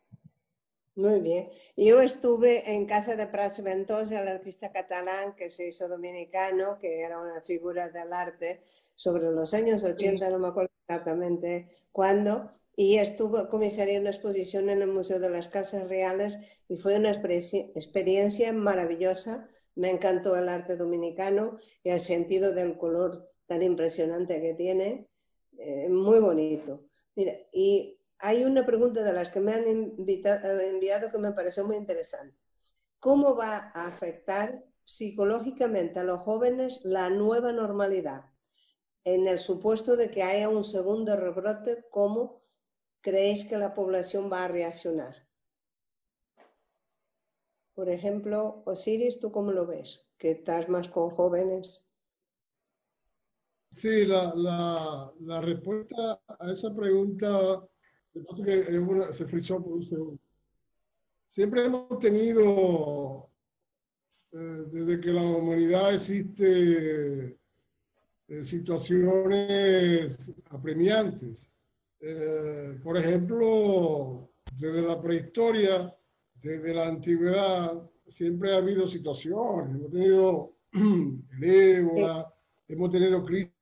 [0.97, 1.47] Muy bien.
[1.75, 7.01] Yo estuve en casa de Prats Ventosa, el artista catalán que se hizo dominicano, que
[7.01, 8.59] era una figura del arte
[8.95, 14.81] sobre los años 80, no me acuerdo exactamente cuándo, y estuvo comisaría una exposición en
[14.81, 19.49] el Museo de las Casas Reales y fue una experiencia maravillosa.
[19.75, 25.07] Me encantó el arte dominicano y el sentido del color tan impresionante que tiene.
[25.57, 26.85] Eh, muy bonito.
[27.15, 31.77] Mira, y hay una pregunta de las que me han enviado que me pareció muy
[31.77, 32.37] interesante.
[32.99, 38.25] ¿cómo va a afectar psicológicamente a los jóvenes la nueva normalidad?
[39.03, 42.41] En el supuesto de que haya un segundo rebrote, ¿cómo
[43.01, 45.27] creéis que la población va a reaccionar?
[47.73, 50.09] Por ejemplo, Osiris, ¿tú cómo lo ves?
[50.17, 51.86] Que estás más con jóvenes.
[53.69, 54.33] Sí, la,
[55.19, 57.63] la, respuesta a esa pregunta
[58.43, 58.65] que
[59.11, 60.19] se frizó por un segundo.
[61.27, 63.29] Siempre hemos tenido,
[64.31, 67.37] eh, desde que la humanidad existe,
[68.29, 71.49] eh, situaciones apremiantes.
[71.99, 75.93] Eh, por ejemplo, desde la prehistoria,
[76.41, 79.75] desde la antigüedad, siempre ha habido situaciones.
[79.75, 82.33] Hemos tenido el ébola,
[82.67, 83.56] hemos tenido crisis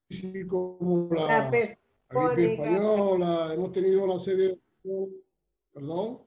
[0.48, 5.08] como la, peste española, hemos tenido una serie de...
[5.74, 6.22] ¿Perdón?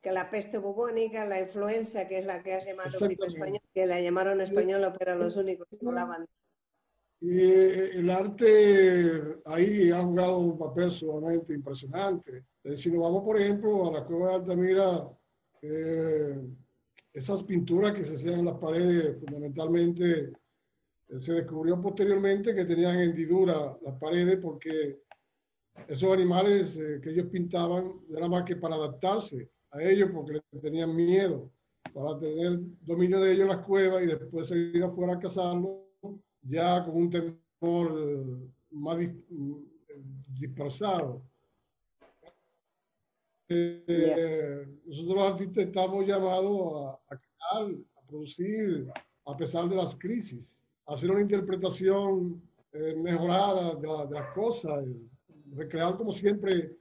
[0.00, 3.86] Que la peste bubónica, la influenza, que es la que has llamado gripe española, que
[3.86, 6.26] la llamaron española, pero los únicos que hablaban.
[7.20, 12.46] Y eh, el arte ahí ha jugado un papel sumamente impresionante.
[12.74, 15.08] Si nos vamos, por ejemplo, a la cueva de Altamira,
[15.62, 16.40] eh,
[17.12, 20.32] esas pinturas que se hacían en las paredes, fundamentalmente
[21.18, 25.00] se descubrió posteriormente que tenían hendidura las paredes porque
[25.88, 30.94] esos animales eh, que ellos pintaban era más que para adaptarse a ellos porque tenían
[30.94, 31.50] miedo,
[31.92, 35.78] para tener dominio de ellos en las cuevas y después seguir afuera a cazarlos
[36.42, 38.98] ya con un temor eh, más
[40.28, 41.22] dispersado.
[43.48, 48.90] Eh, nosotros los artistas estamos llamados a, a crear, a producir,
[49.26, 50.54] a pesar de las crisis
[50.92, 54.84] hacer una interpretación eh, mejorada de, las cosas,
[55.54, 56.76] recrear como siempre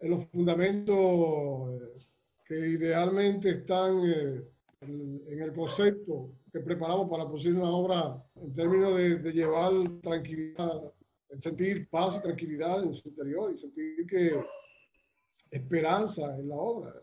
[0.00, 1.98] en los fundamentos eh,
[2.46, 4.42] que idealmente están eh,
[4.80, 10.92] en, el concepto que preparamos para producir una obra en términos de, llevar tranquilidad,
[11.38, 14.42] sentir paz y tranquilidad en su interior y sentir que
[15.50, 16.94] esperanza en la obra.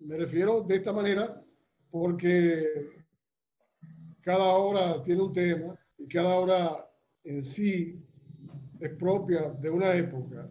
[0.00, 1.42] Me refiero de esta manera
[1.90, 2.90] porque
[4.22, 6.90] cada obra tiene un tema y cada obra
[7.24, 8.02] en sí
[8.80, 10.50] es propia de una época.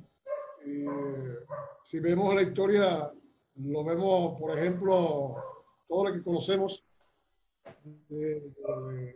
[1.83, 3.11] si vemos la historia,
[3.55, 5.35] lo vemos, por ejemplo,
[5.87, 6.85] todo lo que conocemos
[8.09, 9.15] de,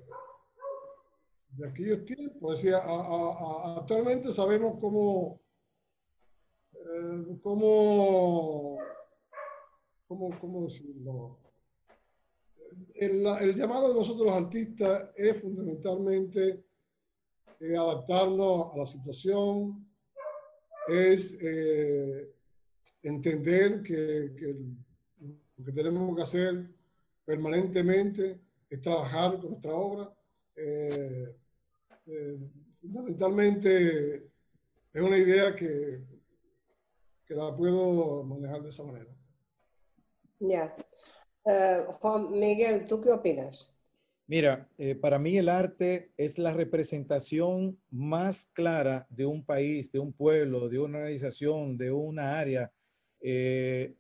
[1.67, 2.56] aquellos tiempos.
[2.56, 2.82] Decía,
[3.78, 5.39] actualmente sabemos cómo,
[6.74, 8.80] eh, cómo,
[10.08, 11.43] cómo, cómo decirlo,
[12.96, 16.64] el, llamado de nosotros los artistas es fundamentalmente
[17.60, 19.88] eh, adaptarnos a la situación,
[20.88, 22.32] es eh,
[23.02, 24.56] entender que,
[25.58, 26.68] lo que tenemos que hacer
[27.26, 30.14] permanentemente es trabajar con nuestra obra.
[30.56, 31.36] Eh,
[32.82, 34.16] fundamentalmente
[34.94, 36.04] es una idea que,
[37.26, 39.12] que la puedo manejar de esa manera.
[40.40, 40.76] Ya.
[41.46, 43.74] Eh, Juan Miguel, ¿tú qué opinas?
[44.28, 50.00] Mira, eh, para mí el arte es la representación más clara de un país, de
[50.00, 52.72] un pueblo, de una organización, de una área.
[53.20, 53.94] Eh,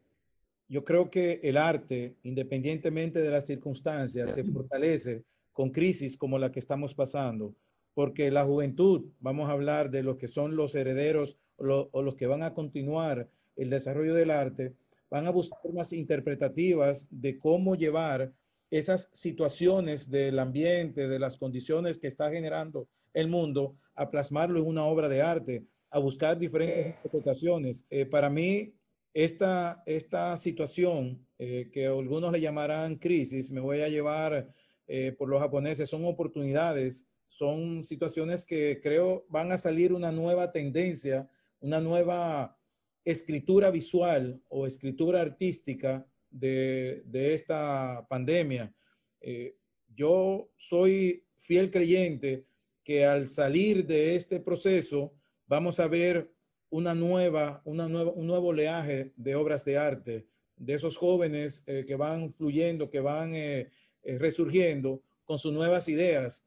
[0.69, 6.51] yo creo que el arte, independientemente de las circunstancias, se fortalece con crisis como la
[6.51, 7.53] que estamos pasando,
[7.93, 12.27] porque la juventud, vamos a hablar de los que son los herederos o los que
[12.27, 14.73] van a continuar el desarrollo del arte,
[15.13, 18.33] van a buscar formas interpretativas de cómo llevar
[18.71, 24.65] esas situaciones del ambiente, de las condiciones que está generando el mundo, a plasmarlo en
[24.65, 27.85] una obra de arte, a buscar diferentes interpretaciones.
[27.91, 28.73] Eh, para mí,
[29.13, 34.51] esta, esta situación, eh, que algunos le llamarán crisis, me voy a llevar
[34.87, 40.51] eh, por los japoneses, son oportunidades, son situaciones que creo van a salir una nueva
[40.51, 42.57] tendencia, una nueva
[43.05, 48.73] escritura visual o escritura artística de, esta pandemia.
[49.21, 49.55] Eh,
[49.95, 52.45] yo soy fiel creyente
[52.83, 55.13] que al salir de este proceso
[55.45, 56.31] vamos a ver
[56.69, 61.85] una nueva, una nueva, un nuevo oleaje de obras de arte, de esos jóvenes eh,
[61.85, 63.69] que van fluyendo, que van eh,
[64.03, 66.45] resurgiendo con sus nuevas ideas.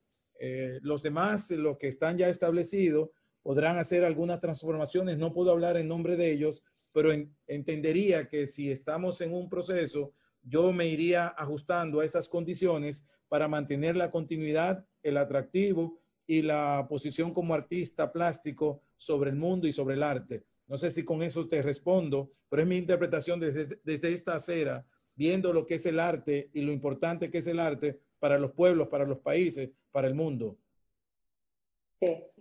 [0.82, 3.08] los demás, los que están ya establecidos,
[3.46, 5.18] podrán hacer algunas transformaciones.
[5.18, 7.12] No puedo hablar en nombre de ellos, pero
[7.46, 13.46] entendería que si estamos en un proceso, yo me iría ajustando a esas condiciones para
[13.46, 19.72] mantener la continuidad, el atractivo y la posición como artista plástico sobre el mundo y
[19.72, 20.42] sobre el arte.
[20.66, 24.84] No sé si con eso te respondo, pero es mi interpretación desde, esta acera
[25.14, 28.50] viendo lo que es el arte y lo importante que es el arte para los
[28.50, 30.58] pueblos, para los países, para el mundo.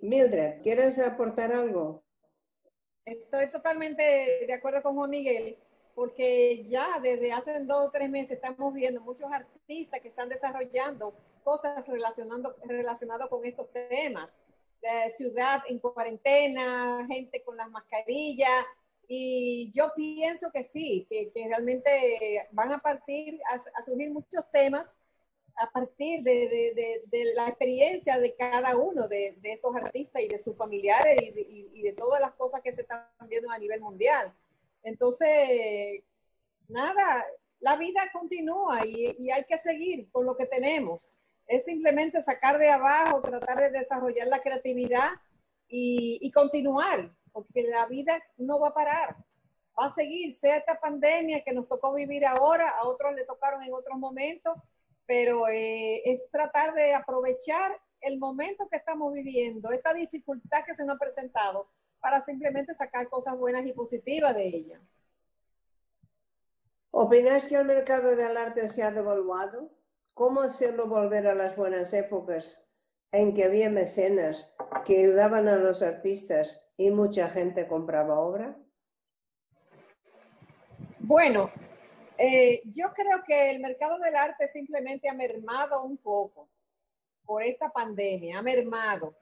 [0.02, 2.04] Mildred, ¿quieres aportar algo?
[3.06, 4.04] Estoy totalmente
[4.46, 5.58] de acuerdo con Juan Miguel,
[5.94, 11.16] porque ya desde hace dos o tres meses estamos viendo muchos artistas que están desarrollando
[11.44, 14.40] cosas relacionando, relacionadas con estos temas.
[14.82, 18.66] La ciudad en cuarentena, gente con las mascarillas,
[19.08, 24.50] y yo pienso que sí, que, que realmente van a partir, a, a surgir muchos
[24.52, 24.98] temas
[25.58, 30.38] a partir de, de, de, la experiencia de cada uno de, estos artistas y de
[30.38, 34.34] sus familiares y, y de, todas las cosas que se están viendo a nivel mundial.
[34.84, 36.04] Entonces,
[36.68, 37.26] nada,
[37.60, 41.14] la vida continúa y, y, hay que seguir con lo que tenemos.
[41.48, 45.12] Es simplemente sacar de abajo, tratar de desarrollar la creatividad
[45.68, 49.16] y continuar, porque la vida no va a parar.
[49.78, 53.62] Va a seguir, sea esta pandemia que nos tocó vivir ahora, a otros le tocaron
[53.62, 54.56] en otros momentos,
[55.06, 60.86] pero eh, es tratar de aprovechar el momento que estamos viviendo, esta dificultad que se
[60.86, 64.82] nos ha presentado, para simplemente sacar cosas buenas y positivas de ella.
[66.92, 69.72] ¿Opinas que el mercado del arte se ha devaluado?
[70.14, 72.70] ¿Cómo hacerlo volver a las buenas épocas
[73.12, 78.58] en que había mecenas que ayudaban a los artistas y mucha gente compraba obra?
[81.00, 81.52] Bueno,
[82.18, 86.50] eh, yo creo que el mercado del arte simplemente ha mermado un poco
[87.26, 89.16] por esta pandemia, ha mermado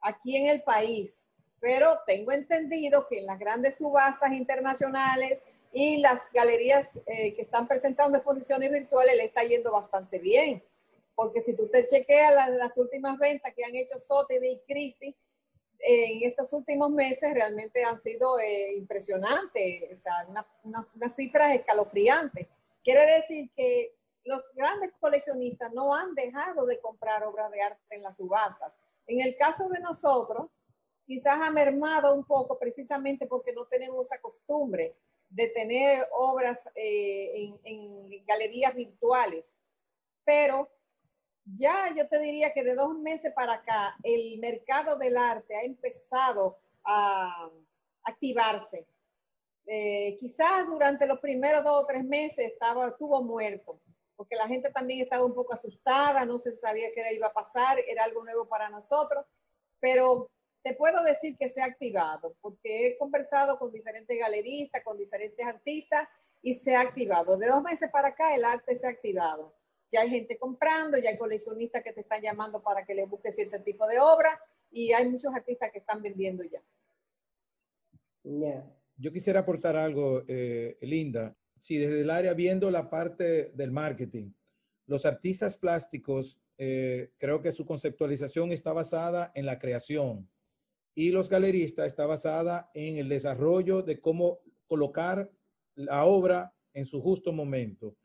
[0.00, 1.26] aquí en el país,
[1.60, 5.42] pero tengo entendido que en las grandes subastas internacionales
[5.72, 10.62] y las galerías eh, que están presentando exposiciones virtuales le está yendo bastante bien,
[11.14, 15.16] porque si tú te chequeas las, últimas ventas que han hecho Sotheby y Christie,
[15.80, 20.46] en estos últimos meses realmente han sido eh, impresionantes, o sea, unas
[20.94, 22.48] una, cifras escalofriantes.
[22.82, 28.02] Quiere decir que los grandes coleccionistas no han dejado de comprar obras de arte en
[28.02, 28.78] las subastas.
[29.06, 30.48] En el caso de nosotros,
[31.06, 34.94] quizás ha mermado un poco precisamente porque no tenemos esa costumbre
[35.30, 39.56] de tener obras eh, en, en galerías virtuales.
[40.24, 40.68] Pero
[41.54, 45.62] ya yo te diría que de dos meses para acá, el mercado del arte ha
[45.62, 47.50] empezado a
[48.02, 48.86] activarse.
[49.66, 53.80] Eh, quizás durante los primeros dos o tres meses estaba, estuvo muerto,
[54.16, 57.78] porque la gente también estaba un poco asustada, no se sabía qué iba a pasar,
[57.86, 59.24] era algo nuevo para nosotros,
[59.78, 60.30] pero
[60.62, 65.46] te puedo decir que se ha activado, porque he conversado con diferentes galeristas, con diferentes
[65.46, 66.08] artistas,
[66.40, 67.36] y se ha activado.
[67.36, 69.57] De dos meses para acá el arte se ha activado
[69.90, 73.34] ya hay gente comprando, ya hay coleccionistas que te están llamando para que les busques
[73.34, 76.62] cierto tipo de obra y hay muchos artistas que están vendiendo ya.
[78.96, 81.36] Yo quisiera aportar algo, eh, Linda.
[81.58, 84.32] Sí, desde el área viendo la parte del marketing,
[84.86, 90.28] los artistas plásticos, eh, creo que su conceptualización está basada en la creación
[90.94, 95.30] y los galeristas está basada en el desarrollo de cómo colocar
[95.74, 97.96] la obra en su justo momento.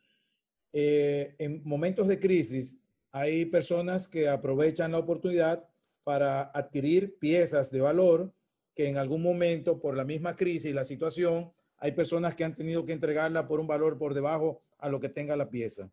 [0.73, 2.79] Eh, en momentos de crisis
[3.11, 5.67] hay personas que aprovechan la oportunidad
[6.03, 8.33] para adquirir piezas de valor
[8.73, 12.55] que en algún momento por la misma crisis y la situación hay personas que han
[12.55, 15.91] tenido que entregarla por un valor por debajo a lo que tenga la pieza.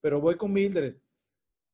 [0.00, 0.96] Pero voy con Mildred.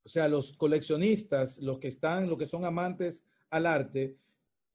[0.03, 4.17] O sea, los coleccionistas, los que están, los que son amantes al arte,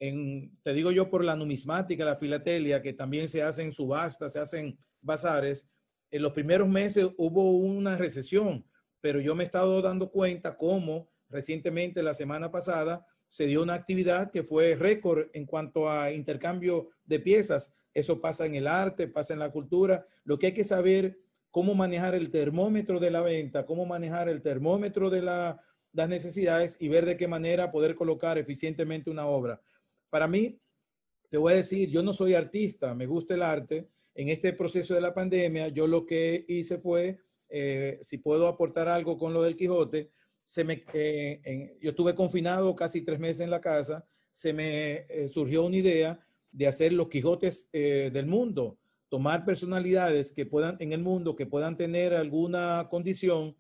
[0.01, 4.41] en, te digo yo por la numismática, la filatelia, que también se hacen subastas, se
[4.41, 5.67] hacen bazares,
[6.15, 8.65] en los primeros meses hubo una recesión,
[9.01, 13.75] pero yo me he estado dando cuenta cómo recientemente, la semana pasada, se dio una
[13.75, 17.75] actividad que fue récord en cuanto a intercambio de piezas.
[17.93, 20.07] Eso pasa en el arte, pasa en la cultura.
[20.23, 21.19] Lo que hay que saber
[21.51, 26.87] cómo manejar el termómetro de la venta, cómo manejar el termómetro de las necesidades y
[26.87, 29.61] ver de qué manera poder colocar eficientemente una obra.
[30.11, 30.61] Para mí,
[31.29, 34.95] te voy a decir, yo no soy artista, me gusta el arte, en este proceso
[34.95, 39.43] de la pandemia, yo lo que hice fue, eh, si puedo aportar algo con lo
[39.43, 40.11] del Quijote,
[40.43, 45.29] se me, eh, yo estuve confinado casi tres meses en la casa, se me eh,
[45.29, 46.21] surgió una idea
[46.53, 51.77] de hacer los Quijotes del mundo, tomar personalidades que puedan en el mundo, que puedan
[51.77, 53.57] tener alguna condición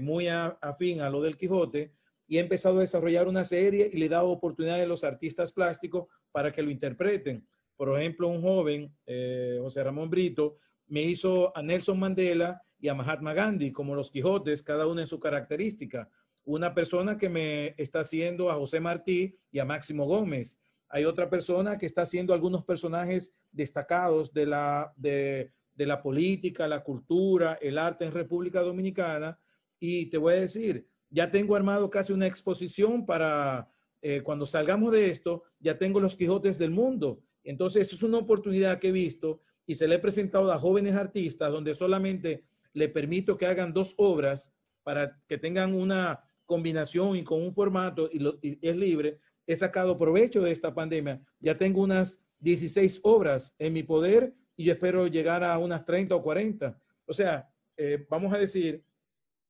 [0.00, 1.92] muy afín a lo del Quijote,
[2.26, 5.52] y he empezado a desarrollar una serie y le he dado oportunidades a los artistas
[5.52, 7.46] plásticos para que lo interpreten.
[7.76, 10.56] Por ejemplo, un joven, eh, José Ramón Brito,
[10.86, 15.06] me hizo a Nelson Mandela y a Mahatma Gandhi como los Quijotes, cada uno en
[15.06, 16.08] su característica.
[16.44, 20.58] Una persona que me está haciendo a José Martí y a Máximo Gómez.
[20.88, 26.68] Hay otra persona que está haciendo algunos personajes destacados de la, de, de la política,
[26.68, 29.38] la cultura, el arte en República Dominicana.
[29.80, 33.68] Y te voy a decir, ya tengo armado casi una exposición para
[34.02, 37.22] eh, cuando salgamos de esto, ya tengo los Quijotes del mundo.
[37.46, 41.50] Entonces, es una oportunidad que he visto y se le he presentado a jóvenes artistas
[41.50, 47.42] donde solamente le permito que hagan dos obras para que tengan una combinación y con
[47.42, 49.18] un formato y, y es libre.
[49.46, 51.20] He sacado provecho de esta pandemia.
[51.40, 56.14] Ya tengo unas 16 obras en mi poder y yo espero llegar a unas 30
[56.14, 56.78] o 40.
[57.06, 58.84] O sea, eh, vamos a decir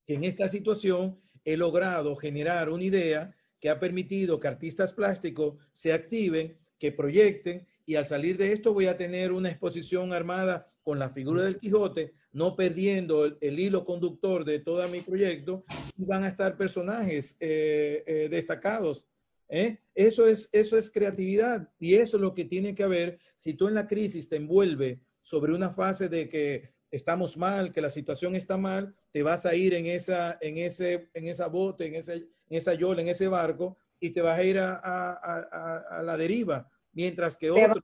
[0.05, 5.57] que en esta situación he logrado generar una idea que ha permitido que artistas plásticos
[5.73, 10.71] se activen, que proyecten y al salir de esto voy a tener una exposición armada
[10.83, 15.65] con la figura del Quijote, no perdiendo el, hilo conductor de todo mi proyecto
[15.97, 19.07] van a estar personajes eh, eh, destacados
[19.49, 19.79] ¿Eh?
[19.95, 23.69] Eso, es, eso es creatividad y eso es lo que tiene que haber si tú
[23.69, 28.35] en la crisis te envuelve sobre una fase de que estamos mal, que la situación
[28.35, 32.15] está mal, te vas a ir en esa, en ese, en esa bote, en, ese,
[32.15, 36.69] en esa yola, en ese barco y te vas a ir a, a, la deriva,
[36.97, 37.81] mientras que otro...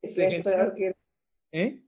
[0.00, 0.94] es peor que...
[1.52, 1.82] ¿Eh?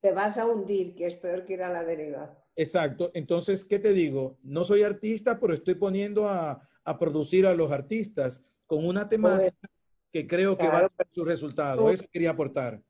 [0.00, 2.38] Te vas a hundir, que es peor que ir a la deriva.
[2.54, 3.10] Exacto.
[3.12, 4.38] Entonces, ¿qué te digo?
[4.42, 9.68] No soy artista, pero estoy poniendo a, a producir a los artistas con una temática
[10.12, 11.90] que creo que va a dar su resultado.
[11.90, 12.82] Eso quería aportar.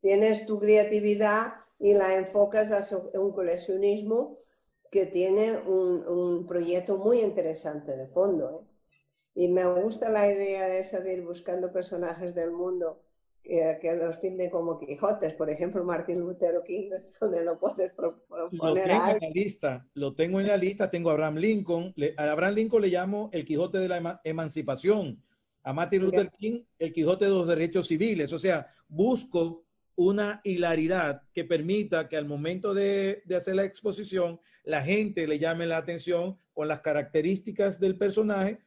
[0.00, 4.38] Tienes tu creatividad y la enfocas a un coleccionismo
[4.90, 8.62] que tiene un, proyecto muy interesante de fondo.
[8.62, 8.69] ¿eh?
[9.40, 13.00] Y me gusta la idea de esa de ir buscando personajes del mundo
[13.42, 16.90] que, los pinten como Quijotes, por ejemplo, Martin Luther King,
[17.22, 21.08] donde lo puedes poner lo tengo en la lista, lo tengo en la lista, tengo
[21.08, 25.22] a Abraham Lincoln, a Abraham Lincoln le llamo el Quijote de la emancipación,
[25.62, 29.64] a Martin Luther King el Quijote de los derechos civiles, o sea, busco
[29.96, 35.38] una hilaridad que permita que al momento de, de hacer la exposición la gente le
[35.38, 38.60] llame la atención con las características del personaje,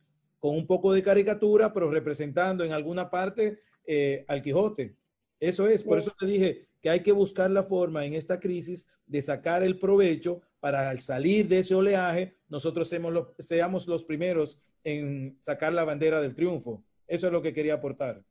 [0.43, 4.97] con un poco de caricatura, pero representando en alguna parte eh, al Quijote.
[5.39, 8.85] Eso es, por eso te dije que hay que buscar la forma en esta crisis
[9.05, 14.59] de sacar el provecho para al salir de ese oleaje, nosotros seamos, seamos los primeros
[14.83, 16.83] en sacar la bandera del triunfo.
[17.07, 18.25] Eso es lo que quería aportar.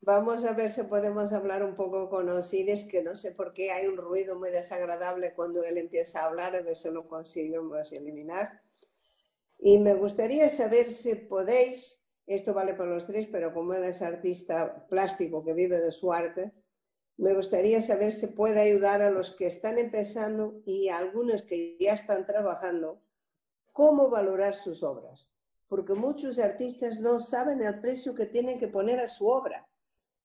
[0.00, 3.72] Vamos a ver si podemos hablar un poco con Osiris, que no sé por qué
[3.72, 7.92] hay un ruido muy desagradable cuando él empieza a hablar, a ver si lo conseguimos
[7.92, 8.62] eliminar.
[9.60, 12.00] Y me gustaría saber si podéis
[12.34, 16.12] esto vale para los tres, pero como él es artista plástico que vive de su
[16.12, 16.52] arte,
[17.16, 21.76] me gustaría saber si puede ayudar a los que están empezando y a algunos que
[21.80, 23.02] ya están trabajando,
[23.72, 25.32] cómo valorar sus obras.
[25.66, 29.68] Porque muchos artistas no saben el precio que tienen que poner a su obra.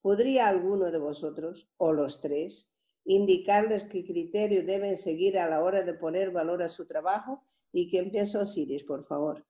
[0.01, 2.69] ¿Podría alguno de vosotros, o los tres,
[3.05, 7.43] indicarles qué criterio deben seguir a la hora de poner valor a su trabajo?
[7.71, 9.45] Y que empiece Osiris, por favor.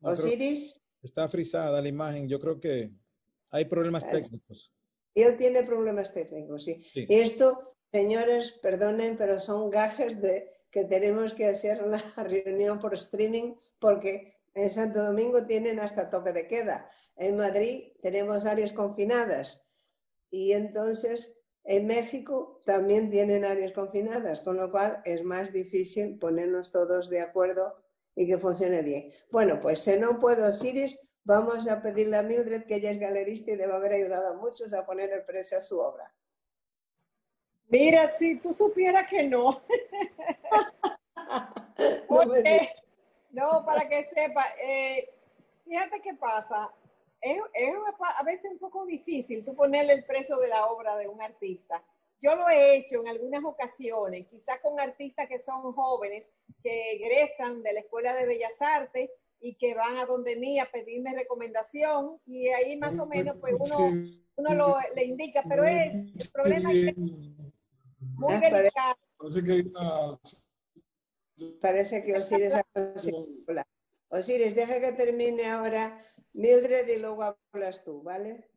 [0.00, 0.80] Osiris.
[1.02, 2.28] Está frisada la imagen.
[2.28, 2.90] Yo creo que
[3.50, 4.72] hay problemas técnicos.
[5.14, 7.06] Él tiene problemas técnicos, sí.
[7.08, 13.54] Esto, señores, perdonen, pero son gajes de que tenemos que hacer la reunión por streaming
[13.78, 16.88] porque en Santo Domingo tienen hasta toque de queda.
[17.16, 19.68] En Madrid tenemos áreas confinadas
[20.30, 26.72] y entonces en México también tienen áreas confinadas, con lo cual es más difícil ponernos
[26.72, 27.76] todos de acuerdo
[28.14, 29.08] y que funcione bien.
[29.30, 33.52] Bueno, pues si no puedo, Osiris, vamos a pedirle a Mildred, que ella es galerista
[33.52, 36.12] y debe haber ayudado a muchos a poner el precio a su obra.
[37.68, 39.62] Mira, si tú supieras que no.
[43.30, 45.08] no, para que sepa, eh,
[45.64, 46.72] fíjate qué pasa.
[47.20, 47.74] Es, es,
[48.18, 51.84] a veces un poco difícil tú ponerle el precio de la obra de un artista
[52.20, 56.30] yo lo he hecho en algunas ocasiones, quizás con artistas que son jóvenes,
[56.62, 59.10] que egresan de la Escuela de Bellas Artes
[59.40, 63.54] y que van a donde mí a pedirme recomendación y ahí más o menos pues
[63.58, 63.78] uno,
[64.36, 68.98] uno lo, le indica, pero es, el problema es muy delicado.
[71.62, 72.66] Parece que Osiris ha
[74.10, 78.50] Osiris, deja que termine ahora Mildred y luego hablas tú, ¿vale?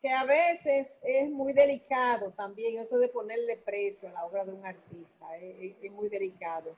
[0.00, 4.52] que a veces es muy delicado también eso de ponerle precio a la obra de
[4.52, 6.74] un artista, es, muy delicado.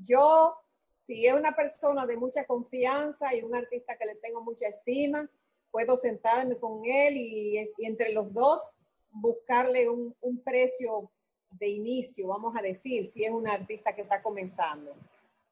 [0.00, 0.56] Yo,
[1.00, 5.28] si es una persona de mucha confianza y un artista que le tengo mucha estima,
[5.70, 8.72] puedo sentarme con él y, entre los dos
[9.10, 11.10] buscarle un, un, precio
[11.50, 14.94] de inicio, vamos a decir, si es un artista que está comenzando.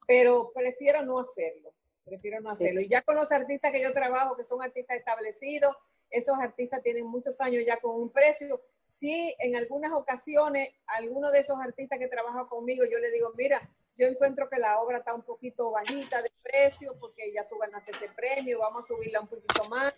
[0.07, 1.71] Pero prefiero no hacerlo,
[2.11, 2.81] prefiero no hacerlo.
[2.81, 5.75] Y ya con los artistas que yo trabajo, que son artistas establecidos,
[6.11, 8.61] esos artistas tienen muchos años ya con un precio.
[8.85, 13.67] sí, en algunas ocasiones, algunos de esos artistas que trabajan conmigo, yo le digo, mira,
[13.97, 17.93] yo encuentro que la obra está un poquito bajita de precio porque ya tú ganaste
[17.93, 19.95] ese premio, vamos a subirla un poquito más.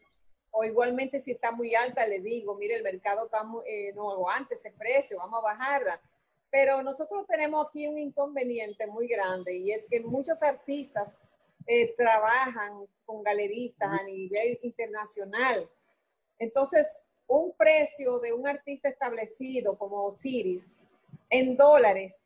[0.50, 4.10] O igualmente si está muy alta, le digo, mire, el mercado está muy, eh, no
[4.10, 6.00] aguante ese precio, vamos a bajarla.
[6.50, 11.16] Pero nosotros tenemos aquí un inconveniente muy grande y es que muchos artistas
[11.66, 15.68] eh, trabajan con galeristas a nivel internacional.
[16.38, 16.86] Entonces,
[17.26, 20.66] un precio de un artista establecido como Osiris
[21.30, 22.20] en dólares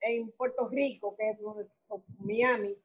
[0.00, 1.38] en Puerto Rico, que es
[2.18, 2.76] Miami,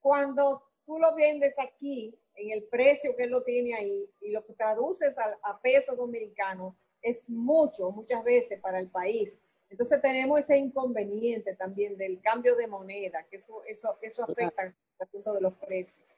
[0.00, 4.44] cuando tú lo vendes aquí en el precio que él lo tiene ahí y lo
[4.44, 9.38] que traduces a, a peso dominicano es mucho, muchas veces para el país.
[9.68, 15.34] Entonces tenemos ese inconveniente también del cambio de moneda, que eso, eso, eso afecta asunto
[15.34, 16.08] de los precios.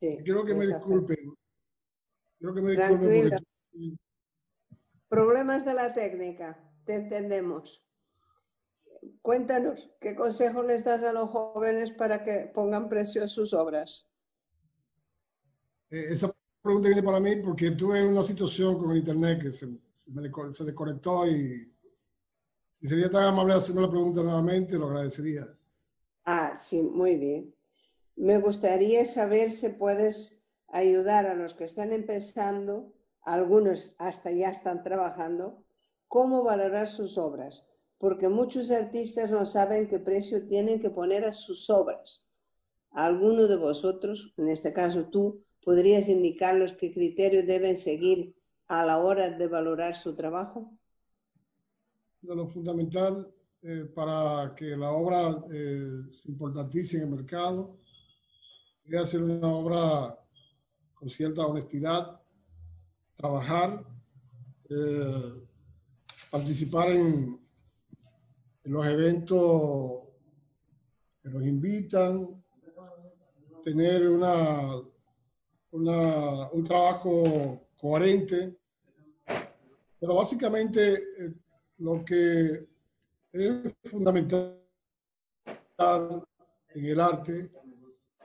[0.00, 1.34] Sí, Quiero que me disculpen.
[2.38, 3.98] Quiero que me disculpen.
[5.08, 7.82] Problemas de la técnica, te entendemos.
[9.22, 14.08] Cuéntanos, ¿qué consejo les das a los jóvenes para que pongan precio a sus obras?
[15.90, 19.66] Eh, esa pregunta viene para mí porque tuve una situación con el internet que se,
[19.66, 19.78] me,
[20.52, 21.72] se desconectó y
[22.72, 25.48] si sería tan amable hacerme la pregunta nuevamente, lo agradecería.
[26.24, 27.55] Ah, sí, muy bien.
[28.16, 32.92] Me gustaría saber si puedes ayudar a los que están empezando,
[33.22, 35.64] algunos hasta ya están trabajando,
[36.08, 37.64] cómo valorar sus obras
[37.98, 42.24] porque muchos artistas no saben qué precio tienen que poner a sus obras.
[42.90, 48.34] ¿Alguno de vosotros, en este caso tú, podrías indicarlos qué criterio deben seguir
[48.68, 50.72] a la hora de valorar su trabajo?
[52.22, 57.78] Lo fundamental eh, para que la obra eh, se importantice en el mercado
[58.88, 60.18] es hacer una obra
[60.94, 62.20] con cierta honestidad,
[63.14, 63.84] trabajar,
[64.70, 65.32] eh,
[66.30, 67.40] participar en,
[68.64, 70.02] en los eventos
[71.22, 72.42] que nos invitan,
[73.62, 74.76] tener una,
[75.72, 78.56] un trabajo coherente,
[79.98, 81.34] pero básicamente eh,
[81.78, 82.68] lo que
[83.32, 84.60] es fundamental
[85.78, 87.50] en el arte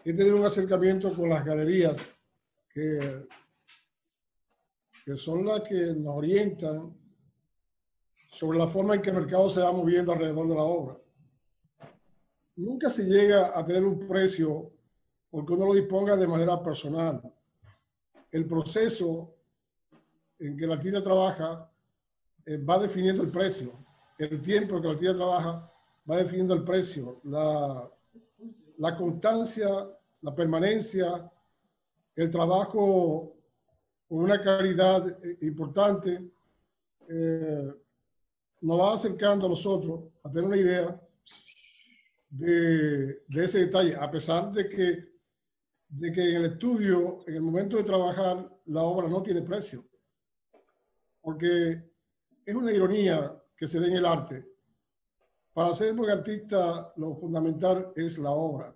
[0.04, 1.98] es tener un acercamiento con las galerías
[2.70, 3.28] que,
[5.06, 6.96] que son las que nos orientan
[8.30, 10.98] sobre la forma en que el mercado se va moviendo alrededor de la obra.
[12.56, 14.72] Nunca se llega a tener un precio
[15.30, 17.22] porque uno lo disponga de manera personal.
[18.32, 19.36] El proceso
[20.40, 21.70] en que la artista trabaja
[22.46, 23.74] eh, va definiendo el precio.
[24.18, 25.72] El tiempo que la artista trabaja
[26.10, 27.22] va definiendo el precio.
[28.78, 29.70] La constancia,
[30.22, 31.32] la permanencia,
[32.16, 33.36] el trabajo
[34.08, 36.32] con una calidad eh, importante,
[37.10, 37.74] eh,
[38.62, 41.02] nos va acercando a nosotros a tener una idea
[42.30, 45.06] de, ese detalle, a pesar de que,
[45.90, 49.86] de que en el estudio, en el momento de trabajar, la obra no tiene precio.
[51.22, 51.92] Porque
[52.46, 54.51] es una ironía que se dé en el arte.
[55.54, 58.74] Para ser buen artista, lo fundamental es la obra.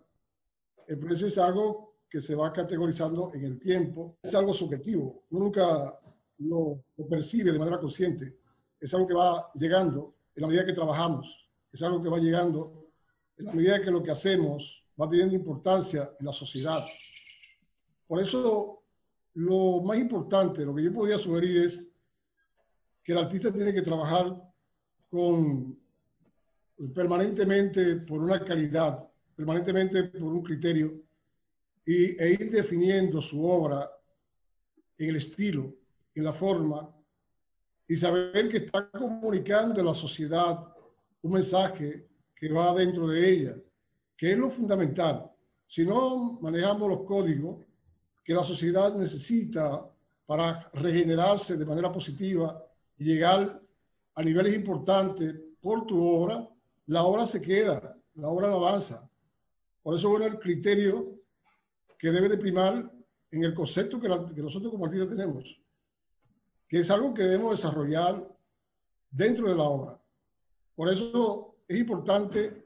[0.87, 5.99] El precio es algo que se va categorizando en el tiempo, es algo subjetivo, nunca
[6.39, 8.37] lo, lo percibe de manera consciente
[8.85, 12.91] es algo que va llegando en la medida que trabajamos, es algo que va llegando
[13.37, 16.85] en la medida que lo que hacemos va teniendo importancia en la sociedad.
[18.07, 18.83] Por eso,
[19.33, 21.87] lo más importante, lo que yo podría sugerir es
[23.03, 24.39] que el artista tiene que trabajar
[25.09, 25.77] con
[26.93, 30.93] permanentemente por una calidad, permanentemente por un criterio
[31.85, 33.89] y, e ir definiendo su obra
[34.97, 35.73] en el estilo,
[36.13, 36.89] en la forma,
[37.87, 40.73] y saber que está comunicando a la sociedad
[41.21, 43.55] un mensaje que va dentro de ella,
[44.17, 45.31] que es lo fundamental.
[45.67, 47.63] Si no manejamos los códigos
[48.23, 49.87] que la sociedad necesita
[50.25, 52.63] para regenerarse de manera positiva
[52.97, 53.61] y llegar
[54.15, 56.47] a niveles importantes por tu obra,
[56.87, 59.09] la obra se queda, la obra no avanza.
[59.81, 61.19] Por eso, bueno, el criterio
[61.97, 62.91] que debe de primar
[63.31, 65.59] en el concepto que, nosotros como artistas tenemos
[66.67, 68.27] que es algo que debemos desarrollar
[69.11, 70.01] dentro de la obra.
[70.75, 72.65] Por eso es importante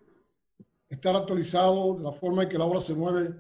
[0.88, 3.34] estar actualizado de la forma en que la obra se mueve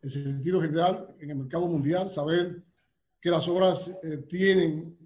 [0.00, 2.62] en sentido general en el mercado mundial, saber
[3.20, 4.96] que las obras eh, tienen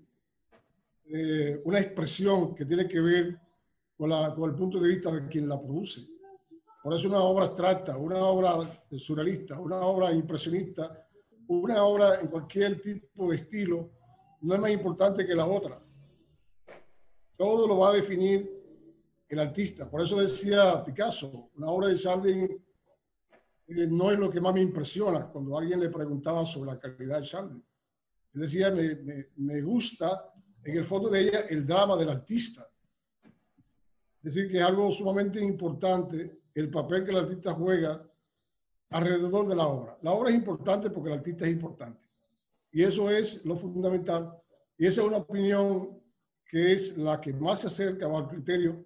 [1.07, 3.41] eh, una expresión que tiene que ver
[3.97, 6.03] con, el punto de vista de quien la produce.
[6.83, 11.07] Por eso una obra abstracta, una obra surrealista, una obra impresionista,
[11.47, 13.91] una obra en cualquier tipo de estilo,
[14.41, 15.81] no es más importante que la otra.
[17.37, 18.51] todo lo va a definir
[19.29, 19.89] el artista.
[19.89, 22.45] Por eso decía Picasso, una obra de Chardin
[23.67, 27.21] eh, no es lo que más me impresiona cuando alguien le preguntaba sobre la calidad
[27.21, 27.65] de Chardin.
[28.33, 28.73] Decía,
[29.37, 30.33] me gusta
[30.65, 32.69] en el fondo de ella el drama del artista.
[34.23, 38.09] Es decir, que es algo sumamente importante el papel que el artista juega
[38.91, 39.99] alrededor de la obra.
[40.03, 42.01] La obra es importante porque el artista es importante.
[42.71, 44.33] Y eso es lo fundamental.
[44.79, 46.01] Y esa es una opinión
[46.47, 48.85] que es la que más se acerca al criterio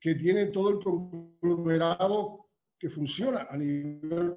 [0.00, 4.36] que tiene todo el conglomerado que funciona a nivel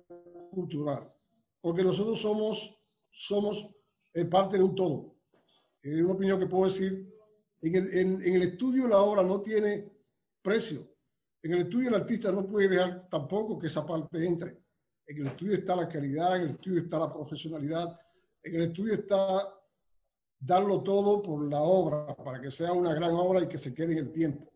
[0.52, 1.12] cultural.
[1.60, 2.78] Porque nosotros somos,
[3.10, 3.68] somos
[4.14, 5.16] eh, parte de un todo.
[5.82, 7.12] Es una opinión que puedo decir.
[7.62, 9.95] En en el estudio la obra no tiene
[10.46, 10.88] precio.
[11.42, 14.58] En el estudio el artista no puede dejar tampoco que esa parte entre.
[15.08, 18.00] En el estudio está la calidad, en el estudio está la profesionalidad,
[18.44, 19.52] en el estudio está
[20.40, 23.94] darlo todo por la obra para que sea una gran obra y que se quede
[23.94, 24.52] en el tiempo.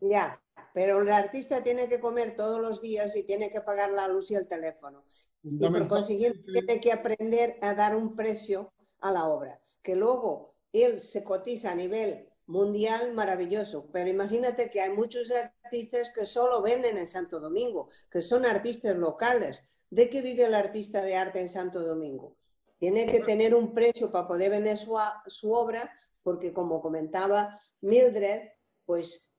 [0.00, 0.40] Ya,
[0.74, 4.30] pero el artista tiene que comer todos los días y tiene que pagar la luz
[4.30, 5.04] y el teléfono.
[5.42, 10.54] Y por consiguiente tiene que aprender a dar un precio a la obra, que luego
[10.72, 16.62] él se cotiza a nivel mundial maravilloso, pero imagínate que hay muchos artistas que solo
[16.62, 19.64] venden en Santo Domingo, que son artistas locales.
[19.90, 22.36] ¿De qué vive el artista de arte en Santo Domingo?
[22.78, 25.90] Tiene que tener un precio para poder vender su, su obra,
[26.22, 28.50] porque como comentaba Mildred,
[28.84, 29.32] pues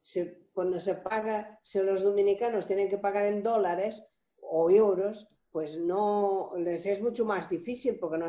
[0.54, 4.06] cuando se paga, si los dominicanos tienen que pagar en dólares
[4.42, 8.20] o euros, pues no les es mucho más difícil porque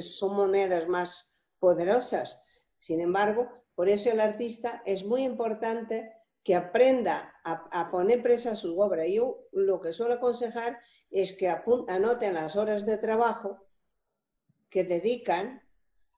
[0.00, 2.40] son monedas más poderosas.
[2.76, 6.10] Sin embargo, por eso el artista es muy importante
[6.42, 9.06] que aprenda a, poner precio a su obra.
[9.06, 10.78] Yo lo que suelo aconsejar
[11.10, 13.66] es que anoten las horas de trabajo
[14.70, 15.62] que dedican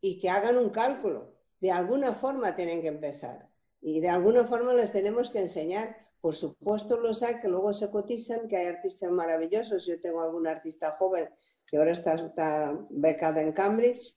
[0.00, 1.34] y que hagan un cálculo.
[1.60, 3.48] De alguna forma tienen que empezar
[3.80, 5.96] y de alguna forma les tenemos que enseñar.
[6.20, 9.84] Por supuesto los hay que luego se cotizan, que hay artistas maravillosos.
[9.86, 11.28] Yo tengo algún artista joven
[11.66, 14.16] que ahora está, está en Cambridge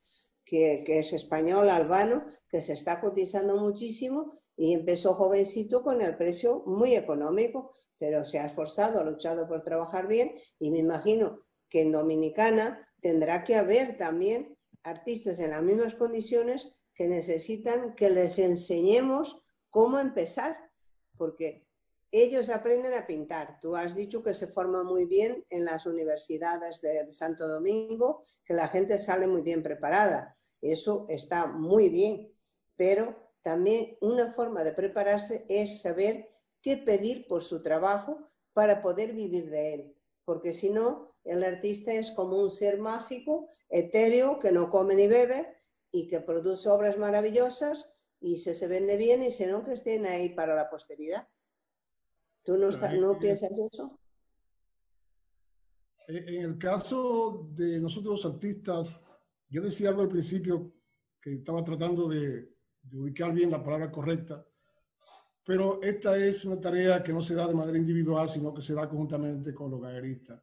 [0.52, 6.64] que, es español, albano, que se está cotizando muchísimo y empezó jovencito con el precio
[6.66, 11.40] muy económico, pero se ha esforzado, ha luchado por trabajar bien y me imagino
[11.70, 18.10] que en Dominicana tendrá que haber también artistas en las mismas condiciones que necesitan que
[18.10, 20.58] les enseñemos cómo empezar,
[21.18, 21.66] porque
[22.12, 23.58] ellos aprenden a pintar.
[23.62, 28.54] Tú has dicho que se forma muy bien en las universidades de Santo Domingo, que
[28.54, 30.36] la gente sale muy bien preparada.
[30.62, 32.32] Eso está muy bien,
[32.76, 36.30] pero también una forma de prepararse es saber
[36.62, 39.96] qué pedir por su trabajo para poder vivir de él,
[40.26, 45.08] porque si no, el artista es como un ser mágico, etéreo, que no come ni
[45.08, 45.56] bebe
[45.92, 50.06] y que produce obras maravillosas y se, se vende bien y si no, que estén
[50.06, 51.28] ahí para la posteridad.
[52.44, 54.00] ¿Tú no, no piensas eso?
[56.08, 59.00] En el caso de nosotros los artistas,
[59.52, 60.72] yo decía algo al principio
[61.22, 62.50] que estaba tratando de,
[62.94, 64.44] ubicar bien la palabra correcta,
[65.44, 68.74] pero esta es una tarea que no se da de manera individual, sino que se
[68.74, 70.42] da conjuntamente con los galeristas.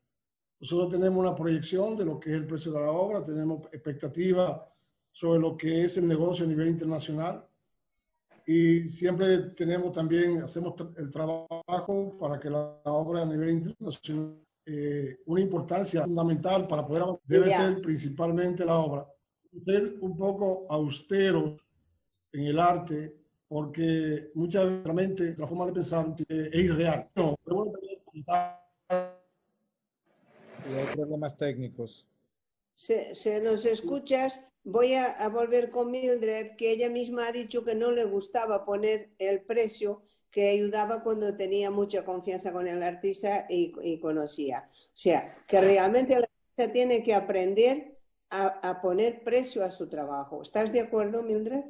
[0.60, 4.60] Nosotros tenemos una proyección de lo que es el precio de la obra, tenemos expectativas
[5.10, 7.44] sobre lo que es el negocio a nivel internacional
[8.46, 15.20] y siempre tenemos también, hacemos el trabajo para que la obra a nivel internacional eh,
[15.24, 19.06] una importancia fundamental para poder avanzar debe ser principalmente la obra.
[19.64, 21.58] Ser un poco austeros
[22.32, 23.16] en el arte,
[23.48, 27.08] porque muchas veces la forma de pensar es irreal.
[27.14, 27.72] No, pero
[30.66, 32.06] hay problemas técnicos.
[32.74, 37.64] Se, se, nos escuchas, voy a, a volver con Mildred, que ella misma ha dicho
[37.64, 42.82] que no le gustaba poner el precio que ayudaba cuando tenía mucha confianza con el
[42.82, 44.68] artista y, conocía.
[44.68, 47.98] O sea, que realmente el artista tiene que aprender
[48.30, 50.42] a, poner precio a su trabajo.
[50.42, 51.64] ¿Estás de acuerdo, Mildred?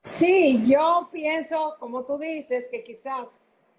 [0.00, 3.28] Sí, yo pienso, como tú dices, que quizás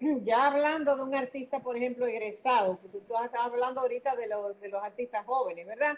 [0.00, 4.68] ya hablando de un artista, por ejemplo, egresado, tú, estás hablando ahorita de los, de
[4.68, 5.96] los artistas jóvenes, ¿verdad?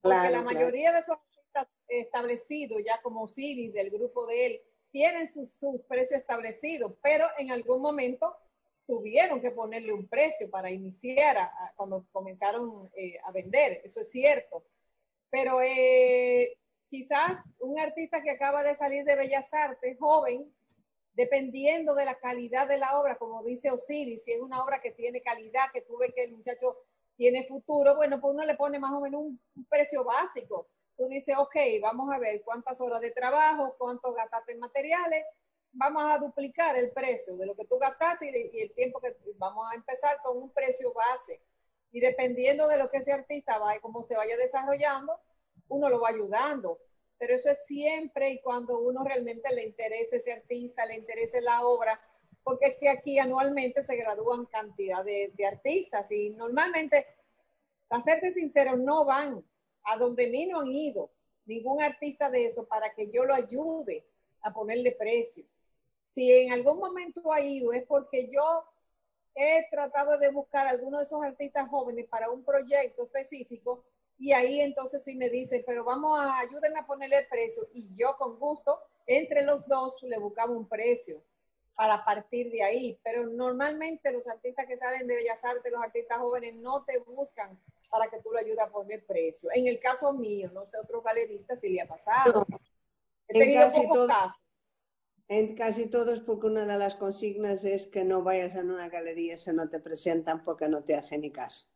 [0.00, 4.62] Porque la mayoría de esos artistas establecidos, ya como Siri, del grupo de él,
[4.96, 8.34] tienen sus, precios establecidos, pero en algún momento
[8.86, 11.36] tuvieron que ponerle un precio para iniciar
[11.74, 14.64] cuando comenzaron eh, a vender, eso es cierto.
[15.28, 16.56] Pero eh,
[16.88, 20.50] quizás un artista que acaba de salir de Bellas Artes, joven,
[21.12, 24.92] dependiendo de la calidad de la obra, como dice Osiris, si es una obra que
[24.92, 26.74] tiene calidad, que tú ves que el muchacho
[27.16, 31.36] tiene futuro, bueno, pues uno le pone más o menos un precio básico tú dices,
[31.38, 35.24] ok, vamos a ver cuántas horas de trabajo, cuánto gastaste en materiales
[35.76, 39.70] vamos a duplicar el precio de lo que tú gastaste y, el tiempo que vamos
[39.70, 41.40] a empezar con un precio base.
[41.92, 45.18] Y dependiendo de lo que ese artista va y cómo se vaya desarrollando,
[45.68, 46.78] uno lo va ayudando.
[47.18, 51.64] Pero eso es siempre y cuando uno realmente le interese ese artista, le interese la
[51.64, 52.00] obra,
[52.42, 57.06] porque es que aquí anualmente se gradúan cantidad de, de artistas y normalmente,
[57.88, 59.42] para serte sincero, no van
[59.86, 61.10] a donde mí no han ido
[61.46, 64.04] ningún artista de eso para que yo lo ayude
[64.42, 65.44] a ponerle precio.
[66.04, 68.64] Si en algún momento ha ido es porque yo
[69.34, 73.84] he tratado de buscar a alguno de esos artistas jóvenes para un proyecto específico
[74.18, 78.16] y ahí entonces sí me dicen, pero vamos a ayúdenme a ponerle precio y yo
[78.16, 81.22] con gusto entre los dos le buscamos un precio
[81.76, 82.98] para partir de ahí.
[83.04, 87.60] Pero normalmente los artistas que salen de Bellas Artes, los artistas jóvenes, no te buscan
[87.88, 89.50] para que tú lo ayudes a poner precio.
[89.54, 92.46] En el caso mío, no sé, otros galeristas si le ha pasado.
[93.28, 94.40] en casi todos, casos.
[95.28, 99.38] En casi todos, porque una de las consignas es que no vayas a una galería
[99.38, 101.66] si no te presentan porque no te hacen ni caso.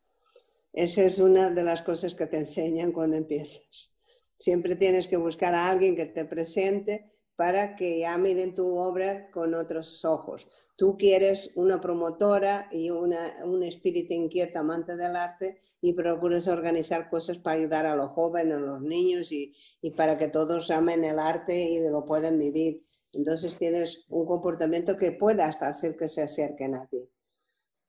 [0.73, 3.97] Esa es una de las cosas que te enseñan cuando empiezas.
[4.39, 9.31] Siempre tienes que buscar a alguien que te presente para que ya miren tu obra
[9.31, 10.47] con otros ojos.
[10.77, 17.09] Tú quieres una promotora y una, un espíritu inquieto amante del arte y procuras organizar
[17.09, 21.03] cosas para ayudar a los jóvenes, a los niños y, y para que todos amen
[21.03, 22.83] el arte y lo puedan vivir.
[23.15, 27.09] Entonces tienes un comportamiento que puede hasta hacer que se acerquen a ti.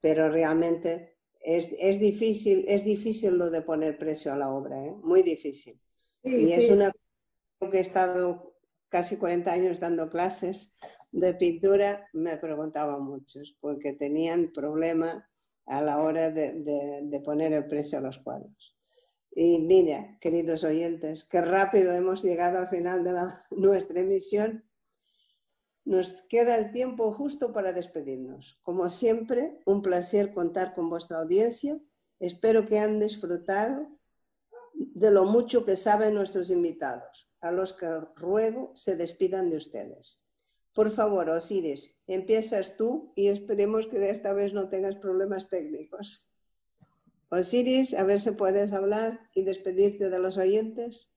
[0.00, 4.94] Pero realmente es, es difícil, es difícil lo de poner precio a la obra, ¿eh?
[5.02, 5.78] muy difícil.
[6.22, 6.90] y es una
[7.70, 8.51] que he estado
[8.92, 10.70] casi 40 años dando clases
[11.12, 15.26] de pintura, me preguntaban muchos, porque tenían problema
[15.64, 18.76] a la hora de, poner el precio a los cuadros.
[19.34, 23.14] Y mira, queridos oyentes, qué rápido hemos llegado al final de
[23.50, 24.62] nuestra emisión.
[25.86, 28.60] Nos queda el tiempo justo para despedirnos.
[28.62, 31.80] Como siempre, un placer contar con vuestra audiencia.
[32.20, 33.88] Espero que han disfrutado
[34.74, 37.86] de lo mucho que saben nuestros invitados a los que
[38.16, 40.20] ruego se despidan de ustedes.
[40.74, 46.30] Por favor, Osiris, empiezas tú y esperemos que de esta vez no tengas problemas técnicos.
[47.28, 51.12] Osiris, a ver si puedes hablar y despedirte de los oyentes.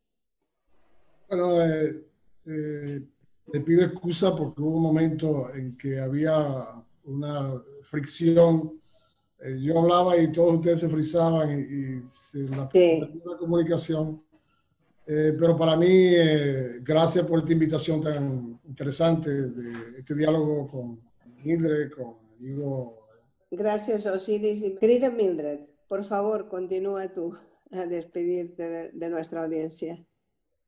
[1.29, 2.05] Bueno, eh,
[2.45, 3.01] eh,
[3.51, 6.67] te pido excusa porque hubo un momento en que había
[7.05, 8.81] una fricción.
[9.39, 14.24] Eh, yo hablaba y todos ustedes se frizaban y, se la, la comunicación.
[15.07, 20.99] Eh, pero para mí, eh, gracias por esta invitación tan interesante de este diálogo con
[21.43, 23.07] Mildred, con amigo.
[23.51, 24.65] Gracias, Osiris.
[24.79, 27.37] Querida Mildred, por favor, continúa tú
[27.71, 30.03] a despedirte de, nuestra audiencia.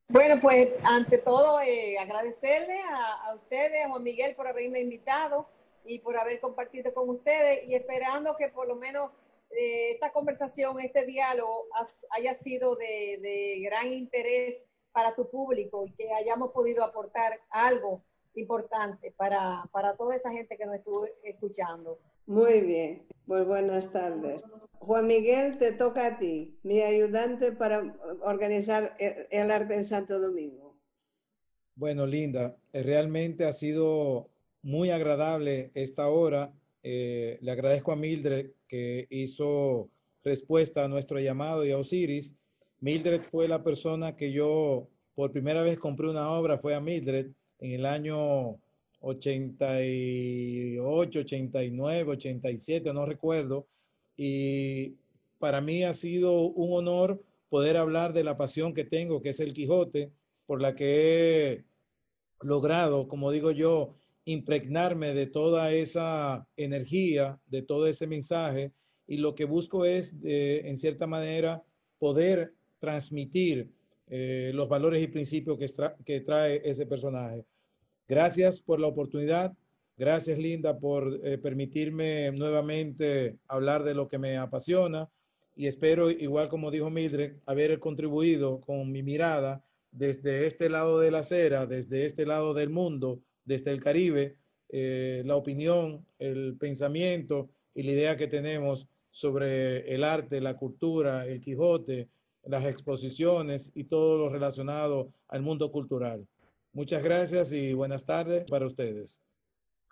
[0.10, 5.48] Bueno, pues ante todo, eh, agradecerle a, a, ustedes, a Juan Miguel, por haberme invitado
[5.84, 9.12] y por haber compartido con ustedes y esperando que por lo menos
[9.58, 11.66] eh, esta conversación, este diálogo
[12.12, 18.04] haya sido de, gran interés para tu público y que hayamos podido aportar algo
[18.36, 22.00] importante para, para toda esa gente que nos estuvo escuchando.
[22.28, 24.46] Muy bien, pues buenas tardes.
[24.74, 30.78] Juan Miguel, te toca a ti, mi ayudante para organizar el arte en Santo Domingo.
[31.76, 34.30] Bueno, Linda, realmente ha sido
[34.62, 36.54] muy agradable esta hora
[36.90, 39.90] eh, le agradezco a Mildred que hizo
[40.24, 42.34] respuesta a nuestro llamado y a Osiris.
[42.80, 47.32] Mildred fue la persona que yo por primera vez compré una obra, fue a Mildred
[47.60, 48.58] en el año
[49.02, 53.68] 88, 89, 87, no recuerdo.
[54.16, 54.96] Y
[55.40, 59.42] para mí ha sido un honor poder hablar de la pasión que tengo, que es
[59.42, 60.14] el Quijote,
[60.46, 61.66] por la que he
[62.44, 63.97] logrado, como digo yo,
[64.28, 68.72] impregnarme de toda esa energía, de todo ese mensaje,
[69.08, 71.64] y lo que busco es, en cierta manera,
[71.98, 73.70] poder transmitir
[74.10, 75.68] eh, los valores y principios que,
[76.04, 77.46] que trae ese personaje.
[78.08, 79.54] Gracias por la oportunidad.
[79.98, 85.10] Gracias, Linda, por eh, permitirme nuevamente hablar de lo que me apasiona
[85.56, 91.12] y espero, igual como dijo Mildred, haber contribuido con mi mirada desde este lado de
[91.12, 94.36] la acera, desde este lado del mundo, desde el Caribe
[94.70, 101.26] eh, la opinión, el pensamiento y la idea que tenemos sobre el arte, la cultura,
[101.26, 102.10] el Quijote,
[102.44, 106.28] las exposiciones y todo lo relacionado al mundo cultural.
[106.74, 109.22] Muchas gracias y buenas tardes para ustedes.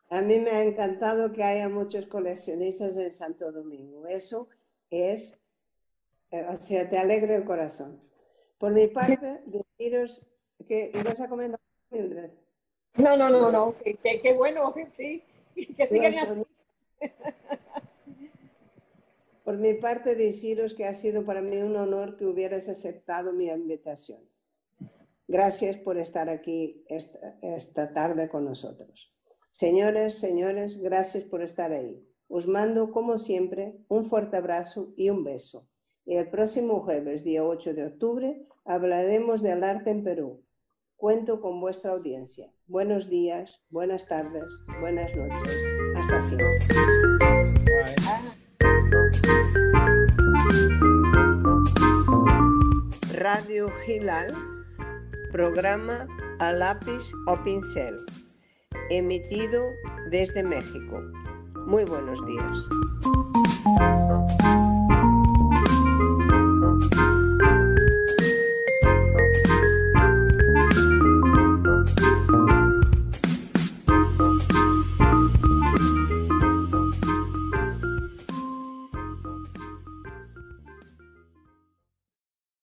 [0.10, 4.06] A mí me ha encantado que haya muchos coleccionistas en Santo Domingo.
[4.06, 4.50] Eso
[4.90, 5.40] es,
[6.32, 8.00] eh, o sea, te alegra el corazón.
[8.60, 10.24] Por mi parte, deciros
[10.68, 12.45] que ibas a comentar, Mildred.
[12.98, 15.22] No, no, no, no, qué bueno, sí,
[15.54, 16.42] que sigan así.
[19.46, 23.48] Por mi parte, deciros que ha sido para mí un honor que hubieras aceptado mi
[23.48, 24.20] invitación.
[25.28, 29.14] Gracias por estar aquí esta, tarde con nosotros.
[29.52, 32.04] Señores, señores, gracias por estar ahí.
[32.28, 35.68] Os mando, como siempre, un fuerte abrazo y un beso.
[36.06, 40.44] Y el próximo jueves, día 8 de octubre, hablaremos del arte en Perú.
[40.96, 42.52] Cuento con vuestra audiencia.
[42.68, 44.44] Buenos días, buenas tardes,
[44.80, 45.56] buenas noches.
[45.96, 46.68] Hasta siempre.
[53.14, 54.34] Radio Gilal,
[55.32, 56.08] programa
[56.40, 57.98] a lápiz o pincel,
[58.90, 59.64] emitido
[60.10, 61.04] desde México.
[61.68, 62.58] Muy buenos días.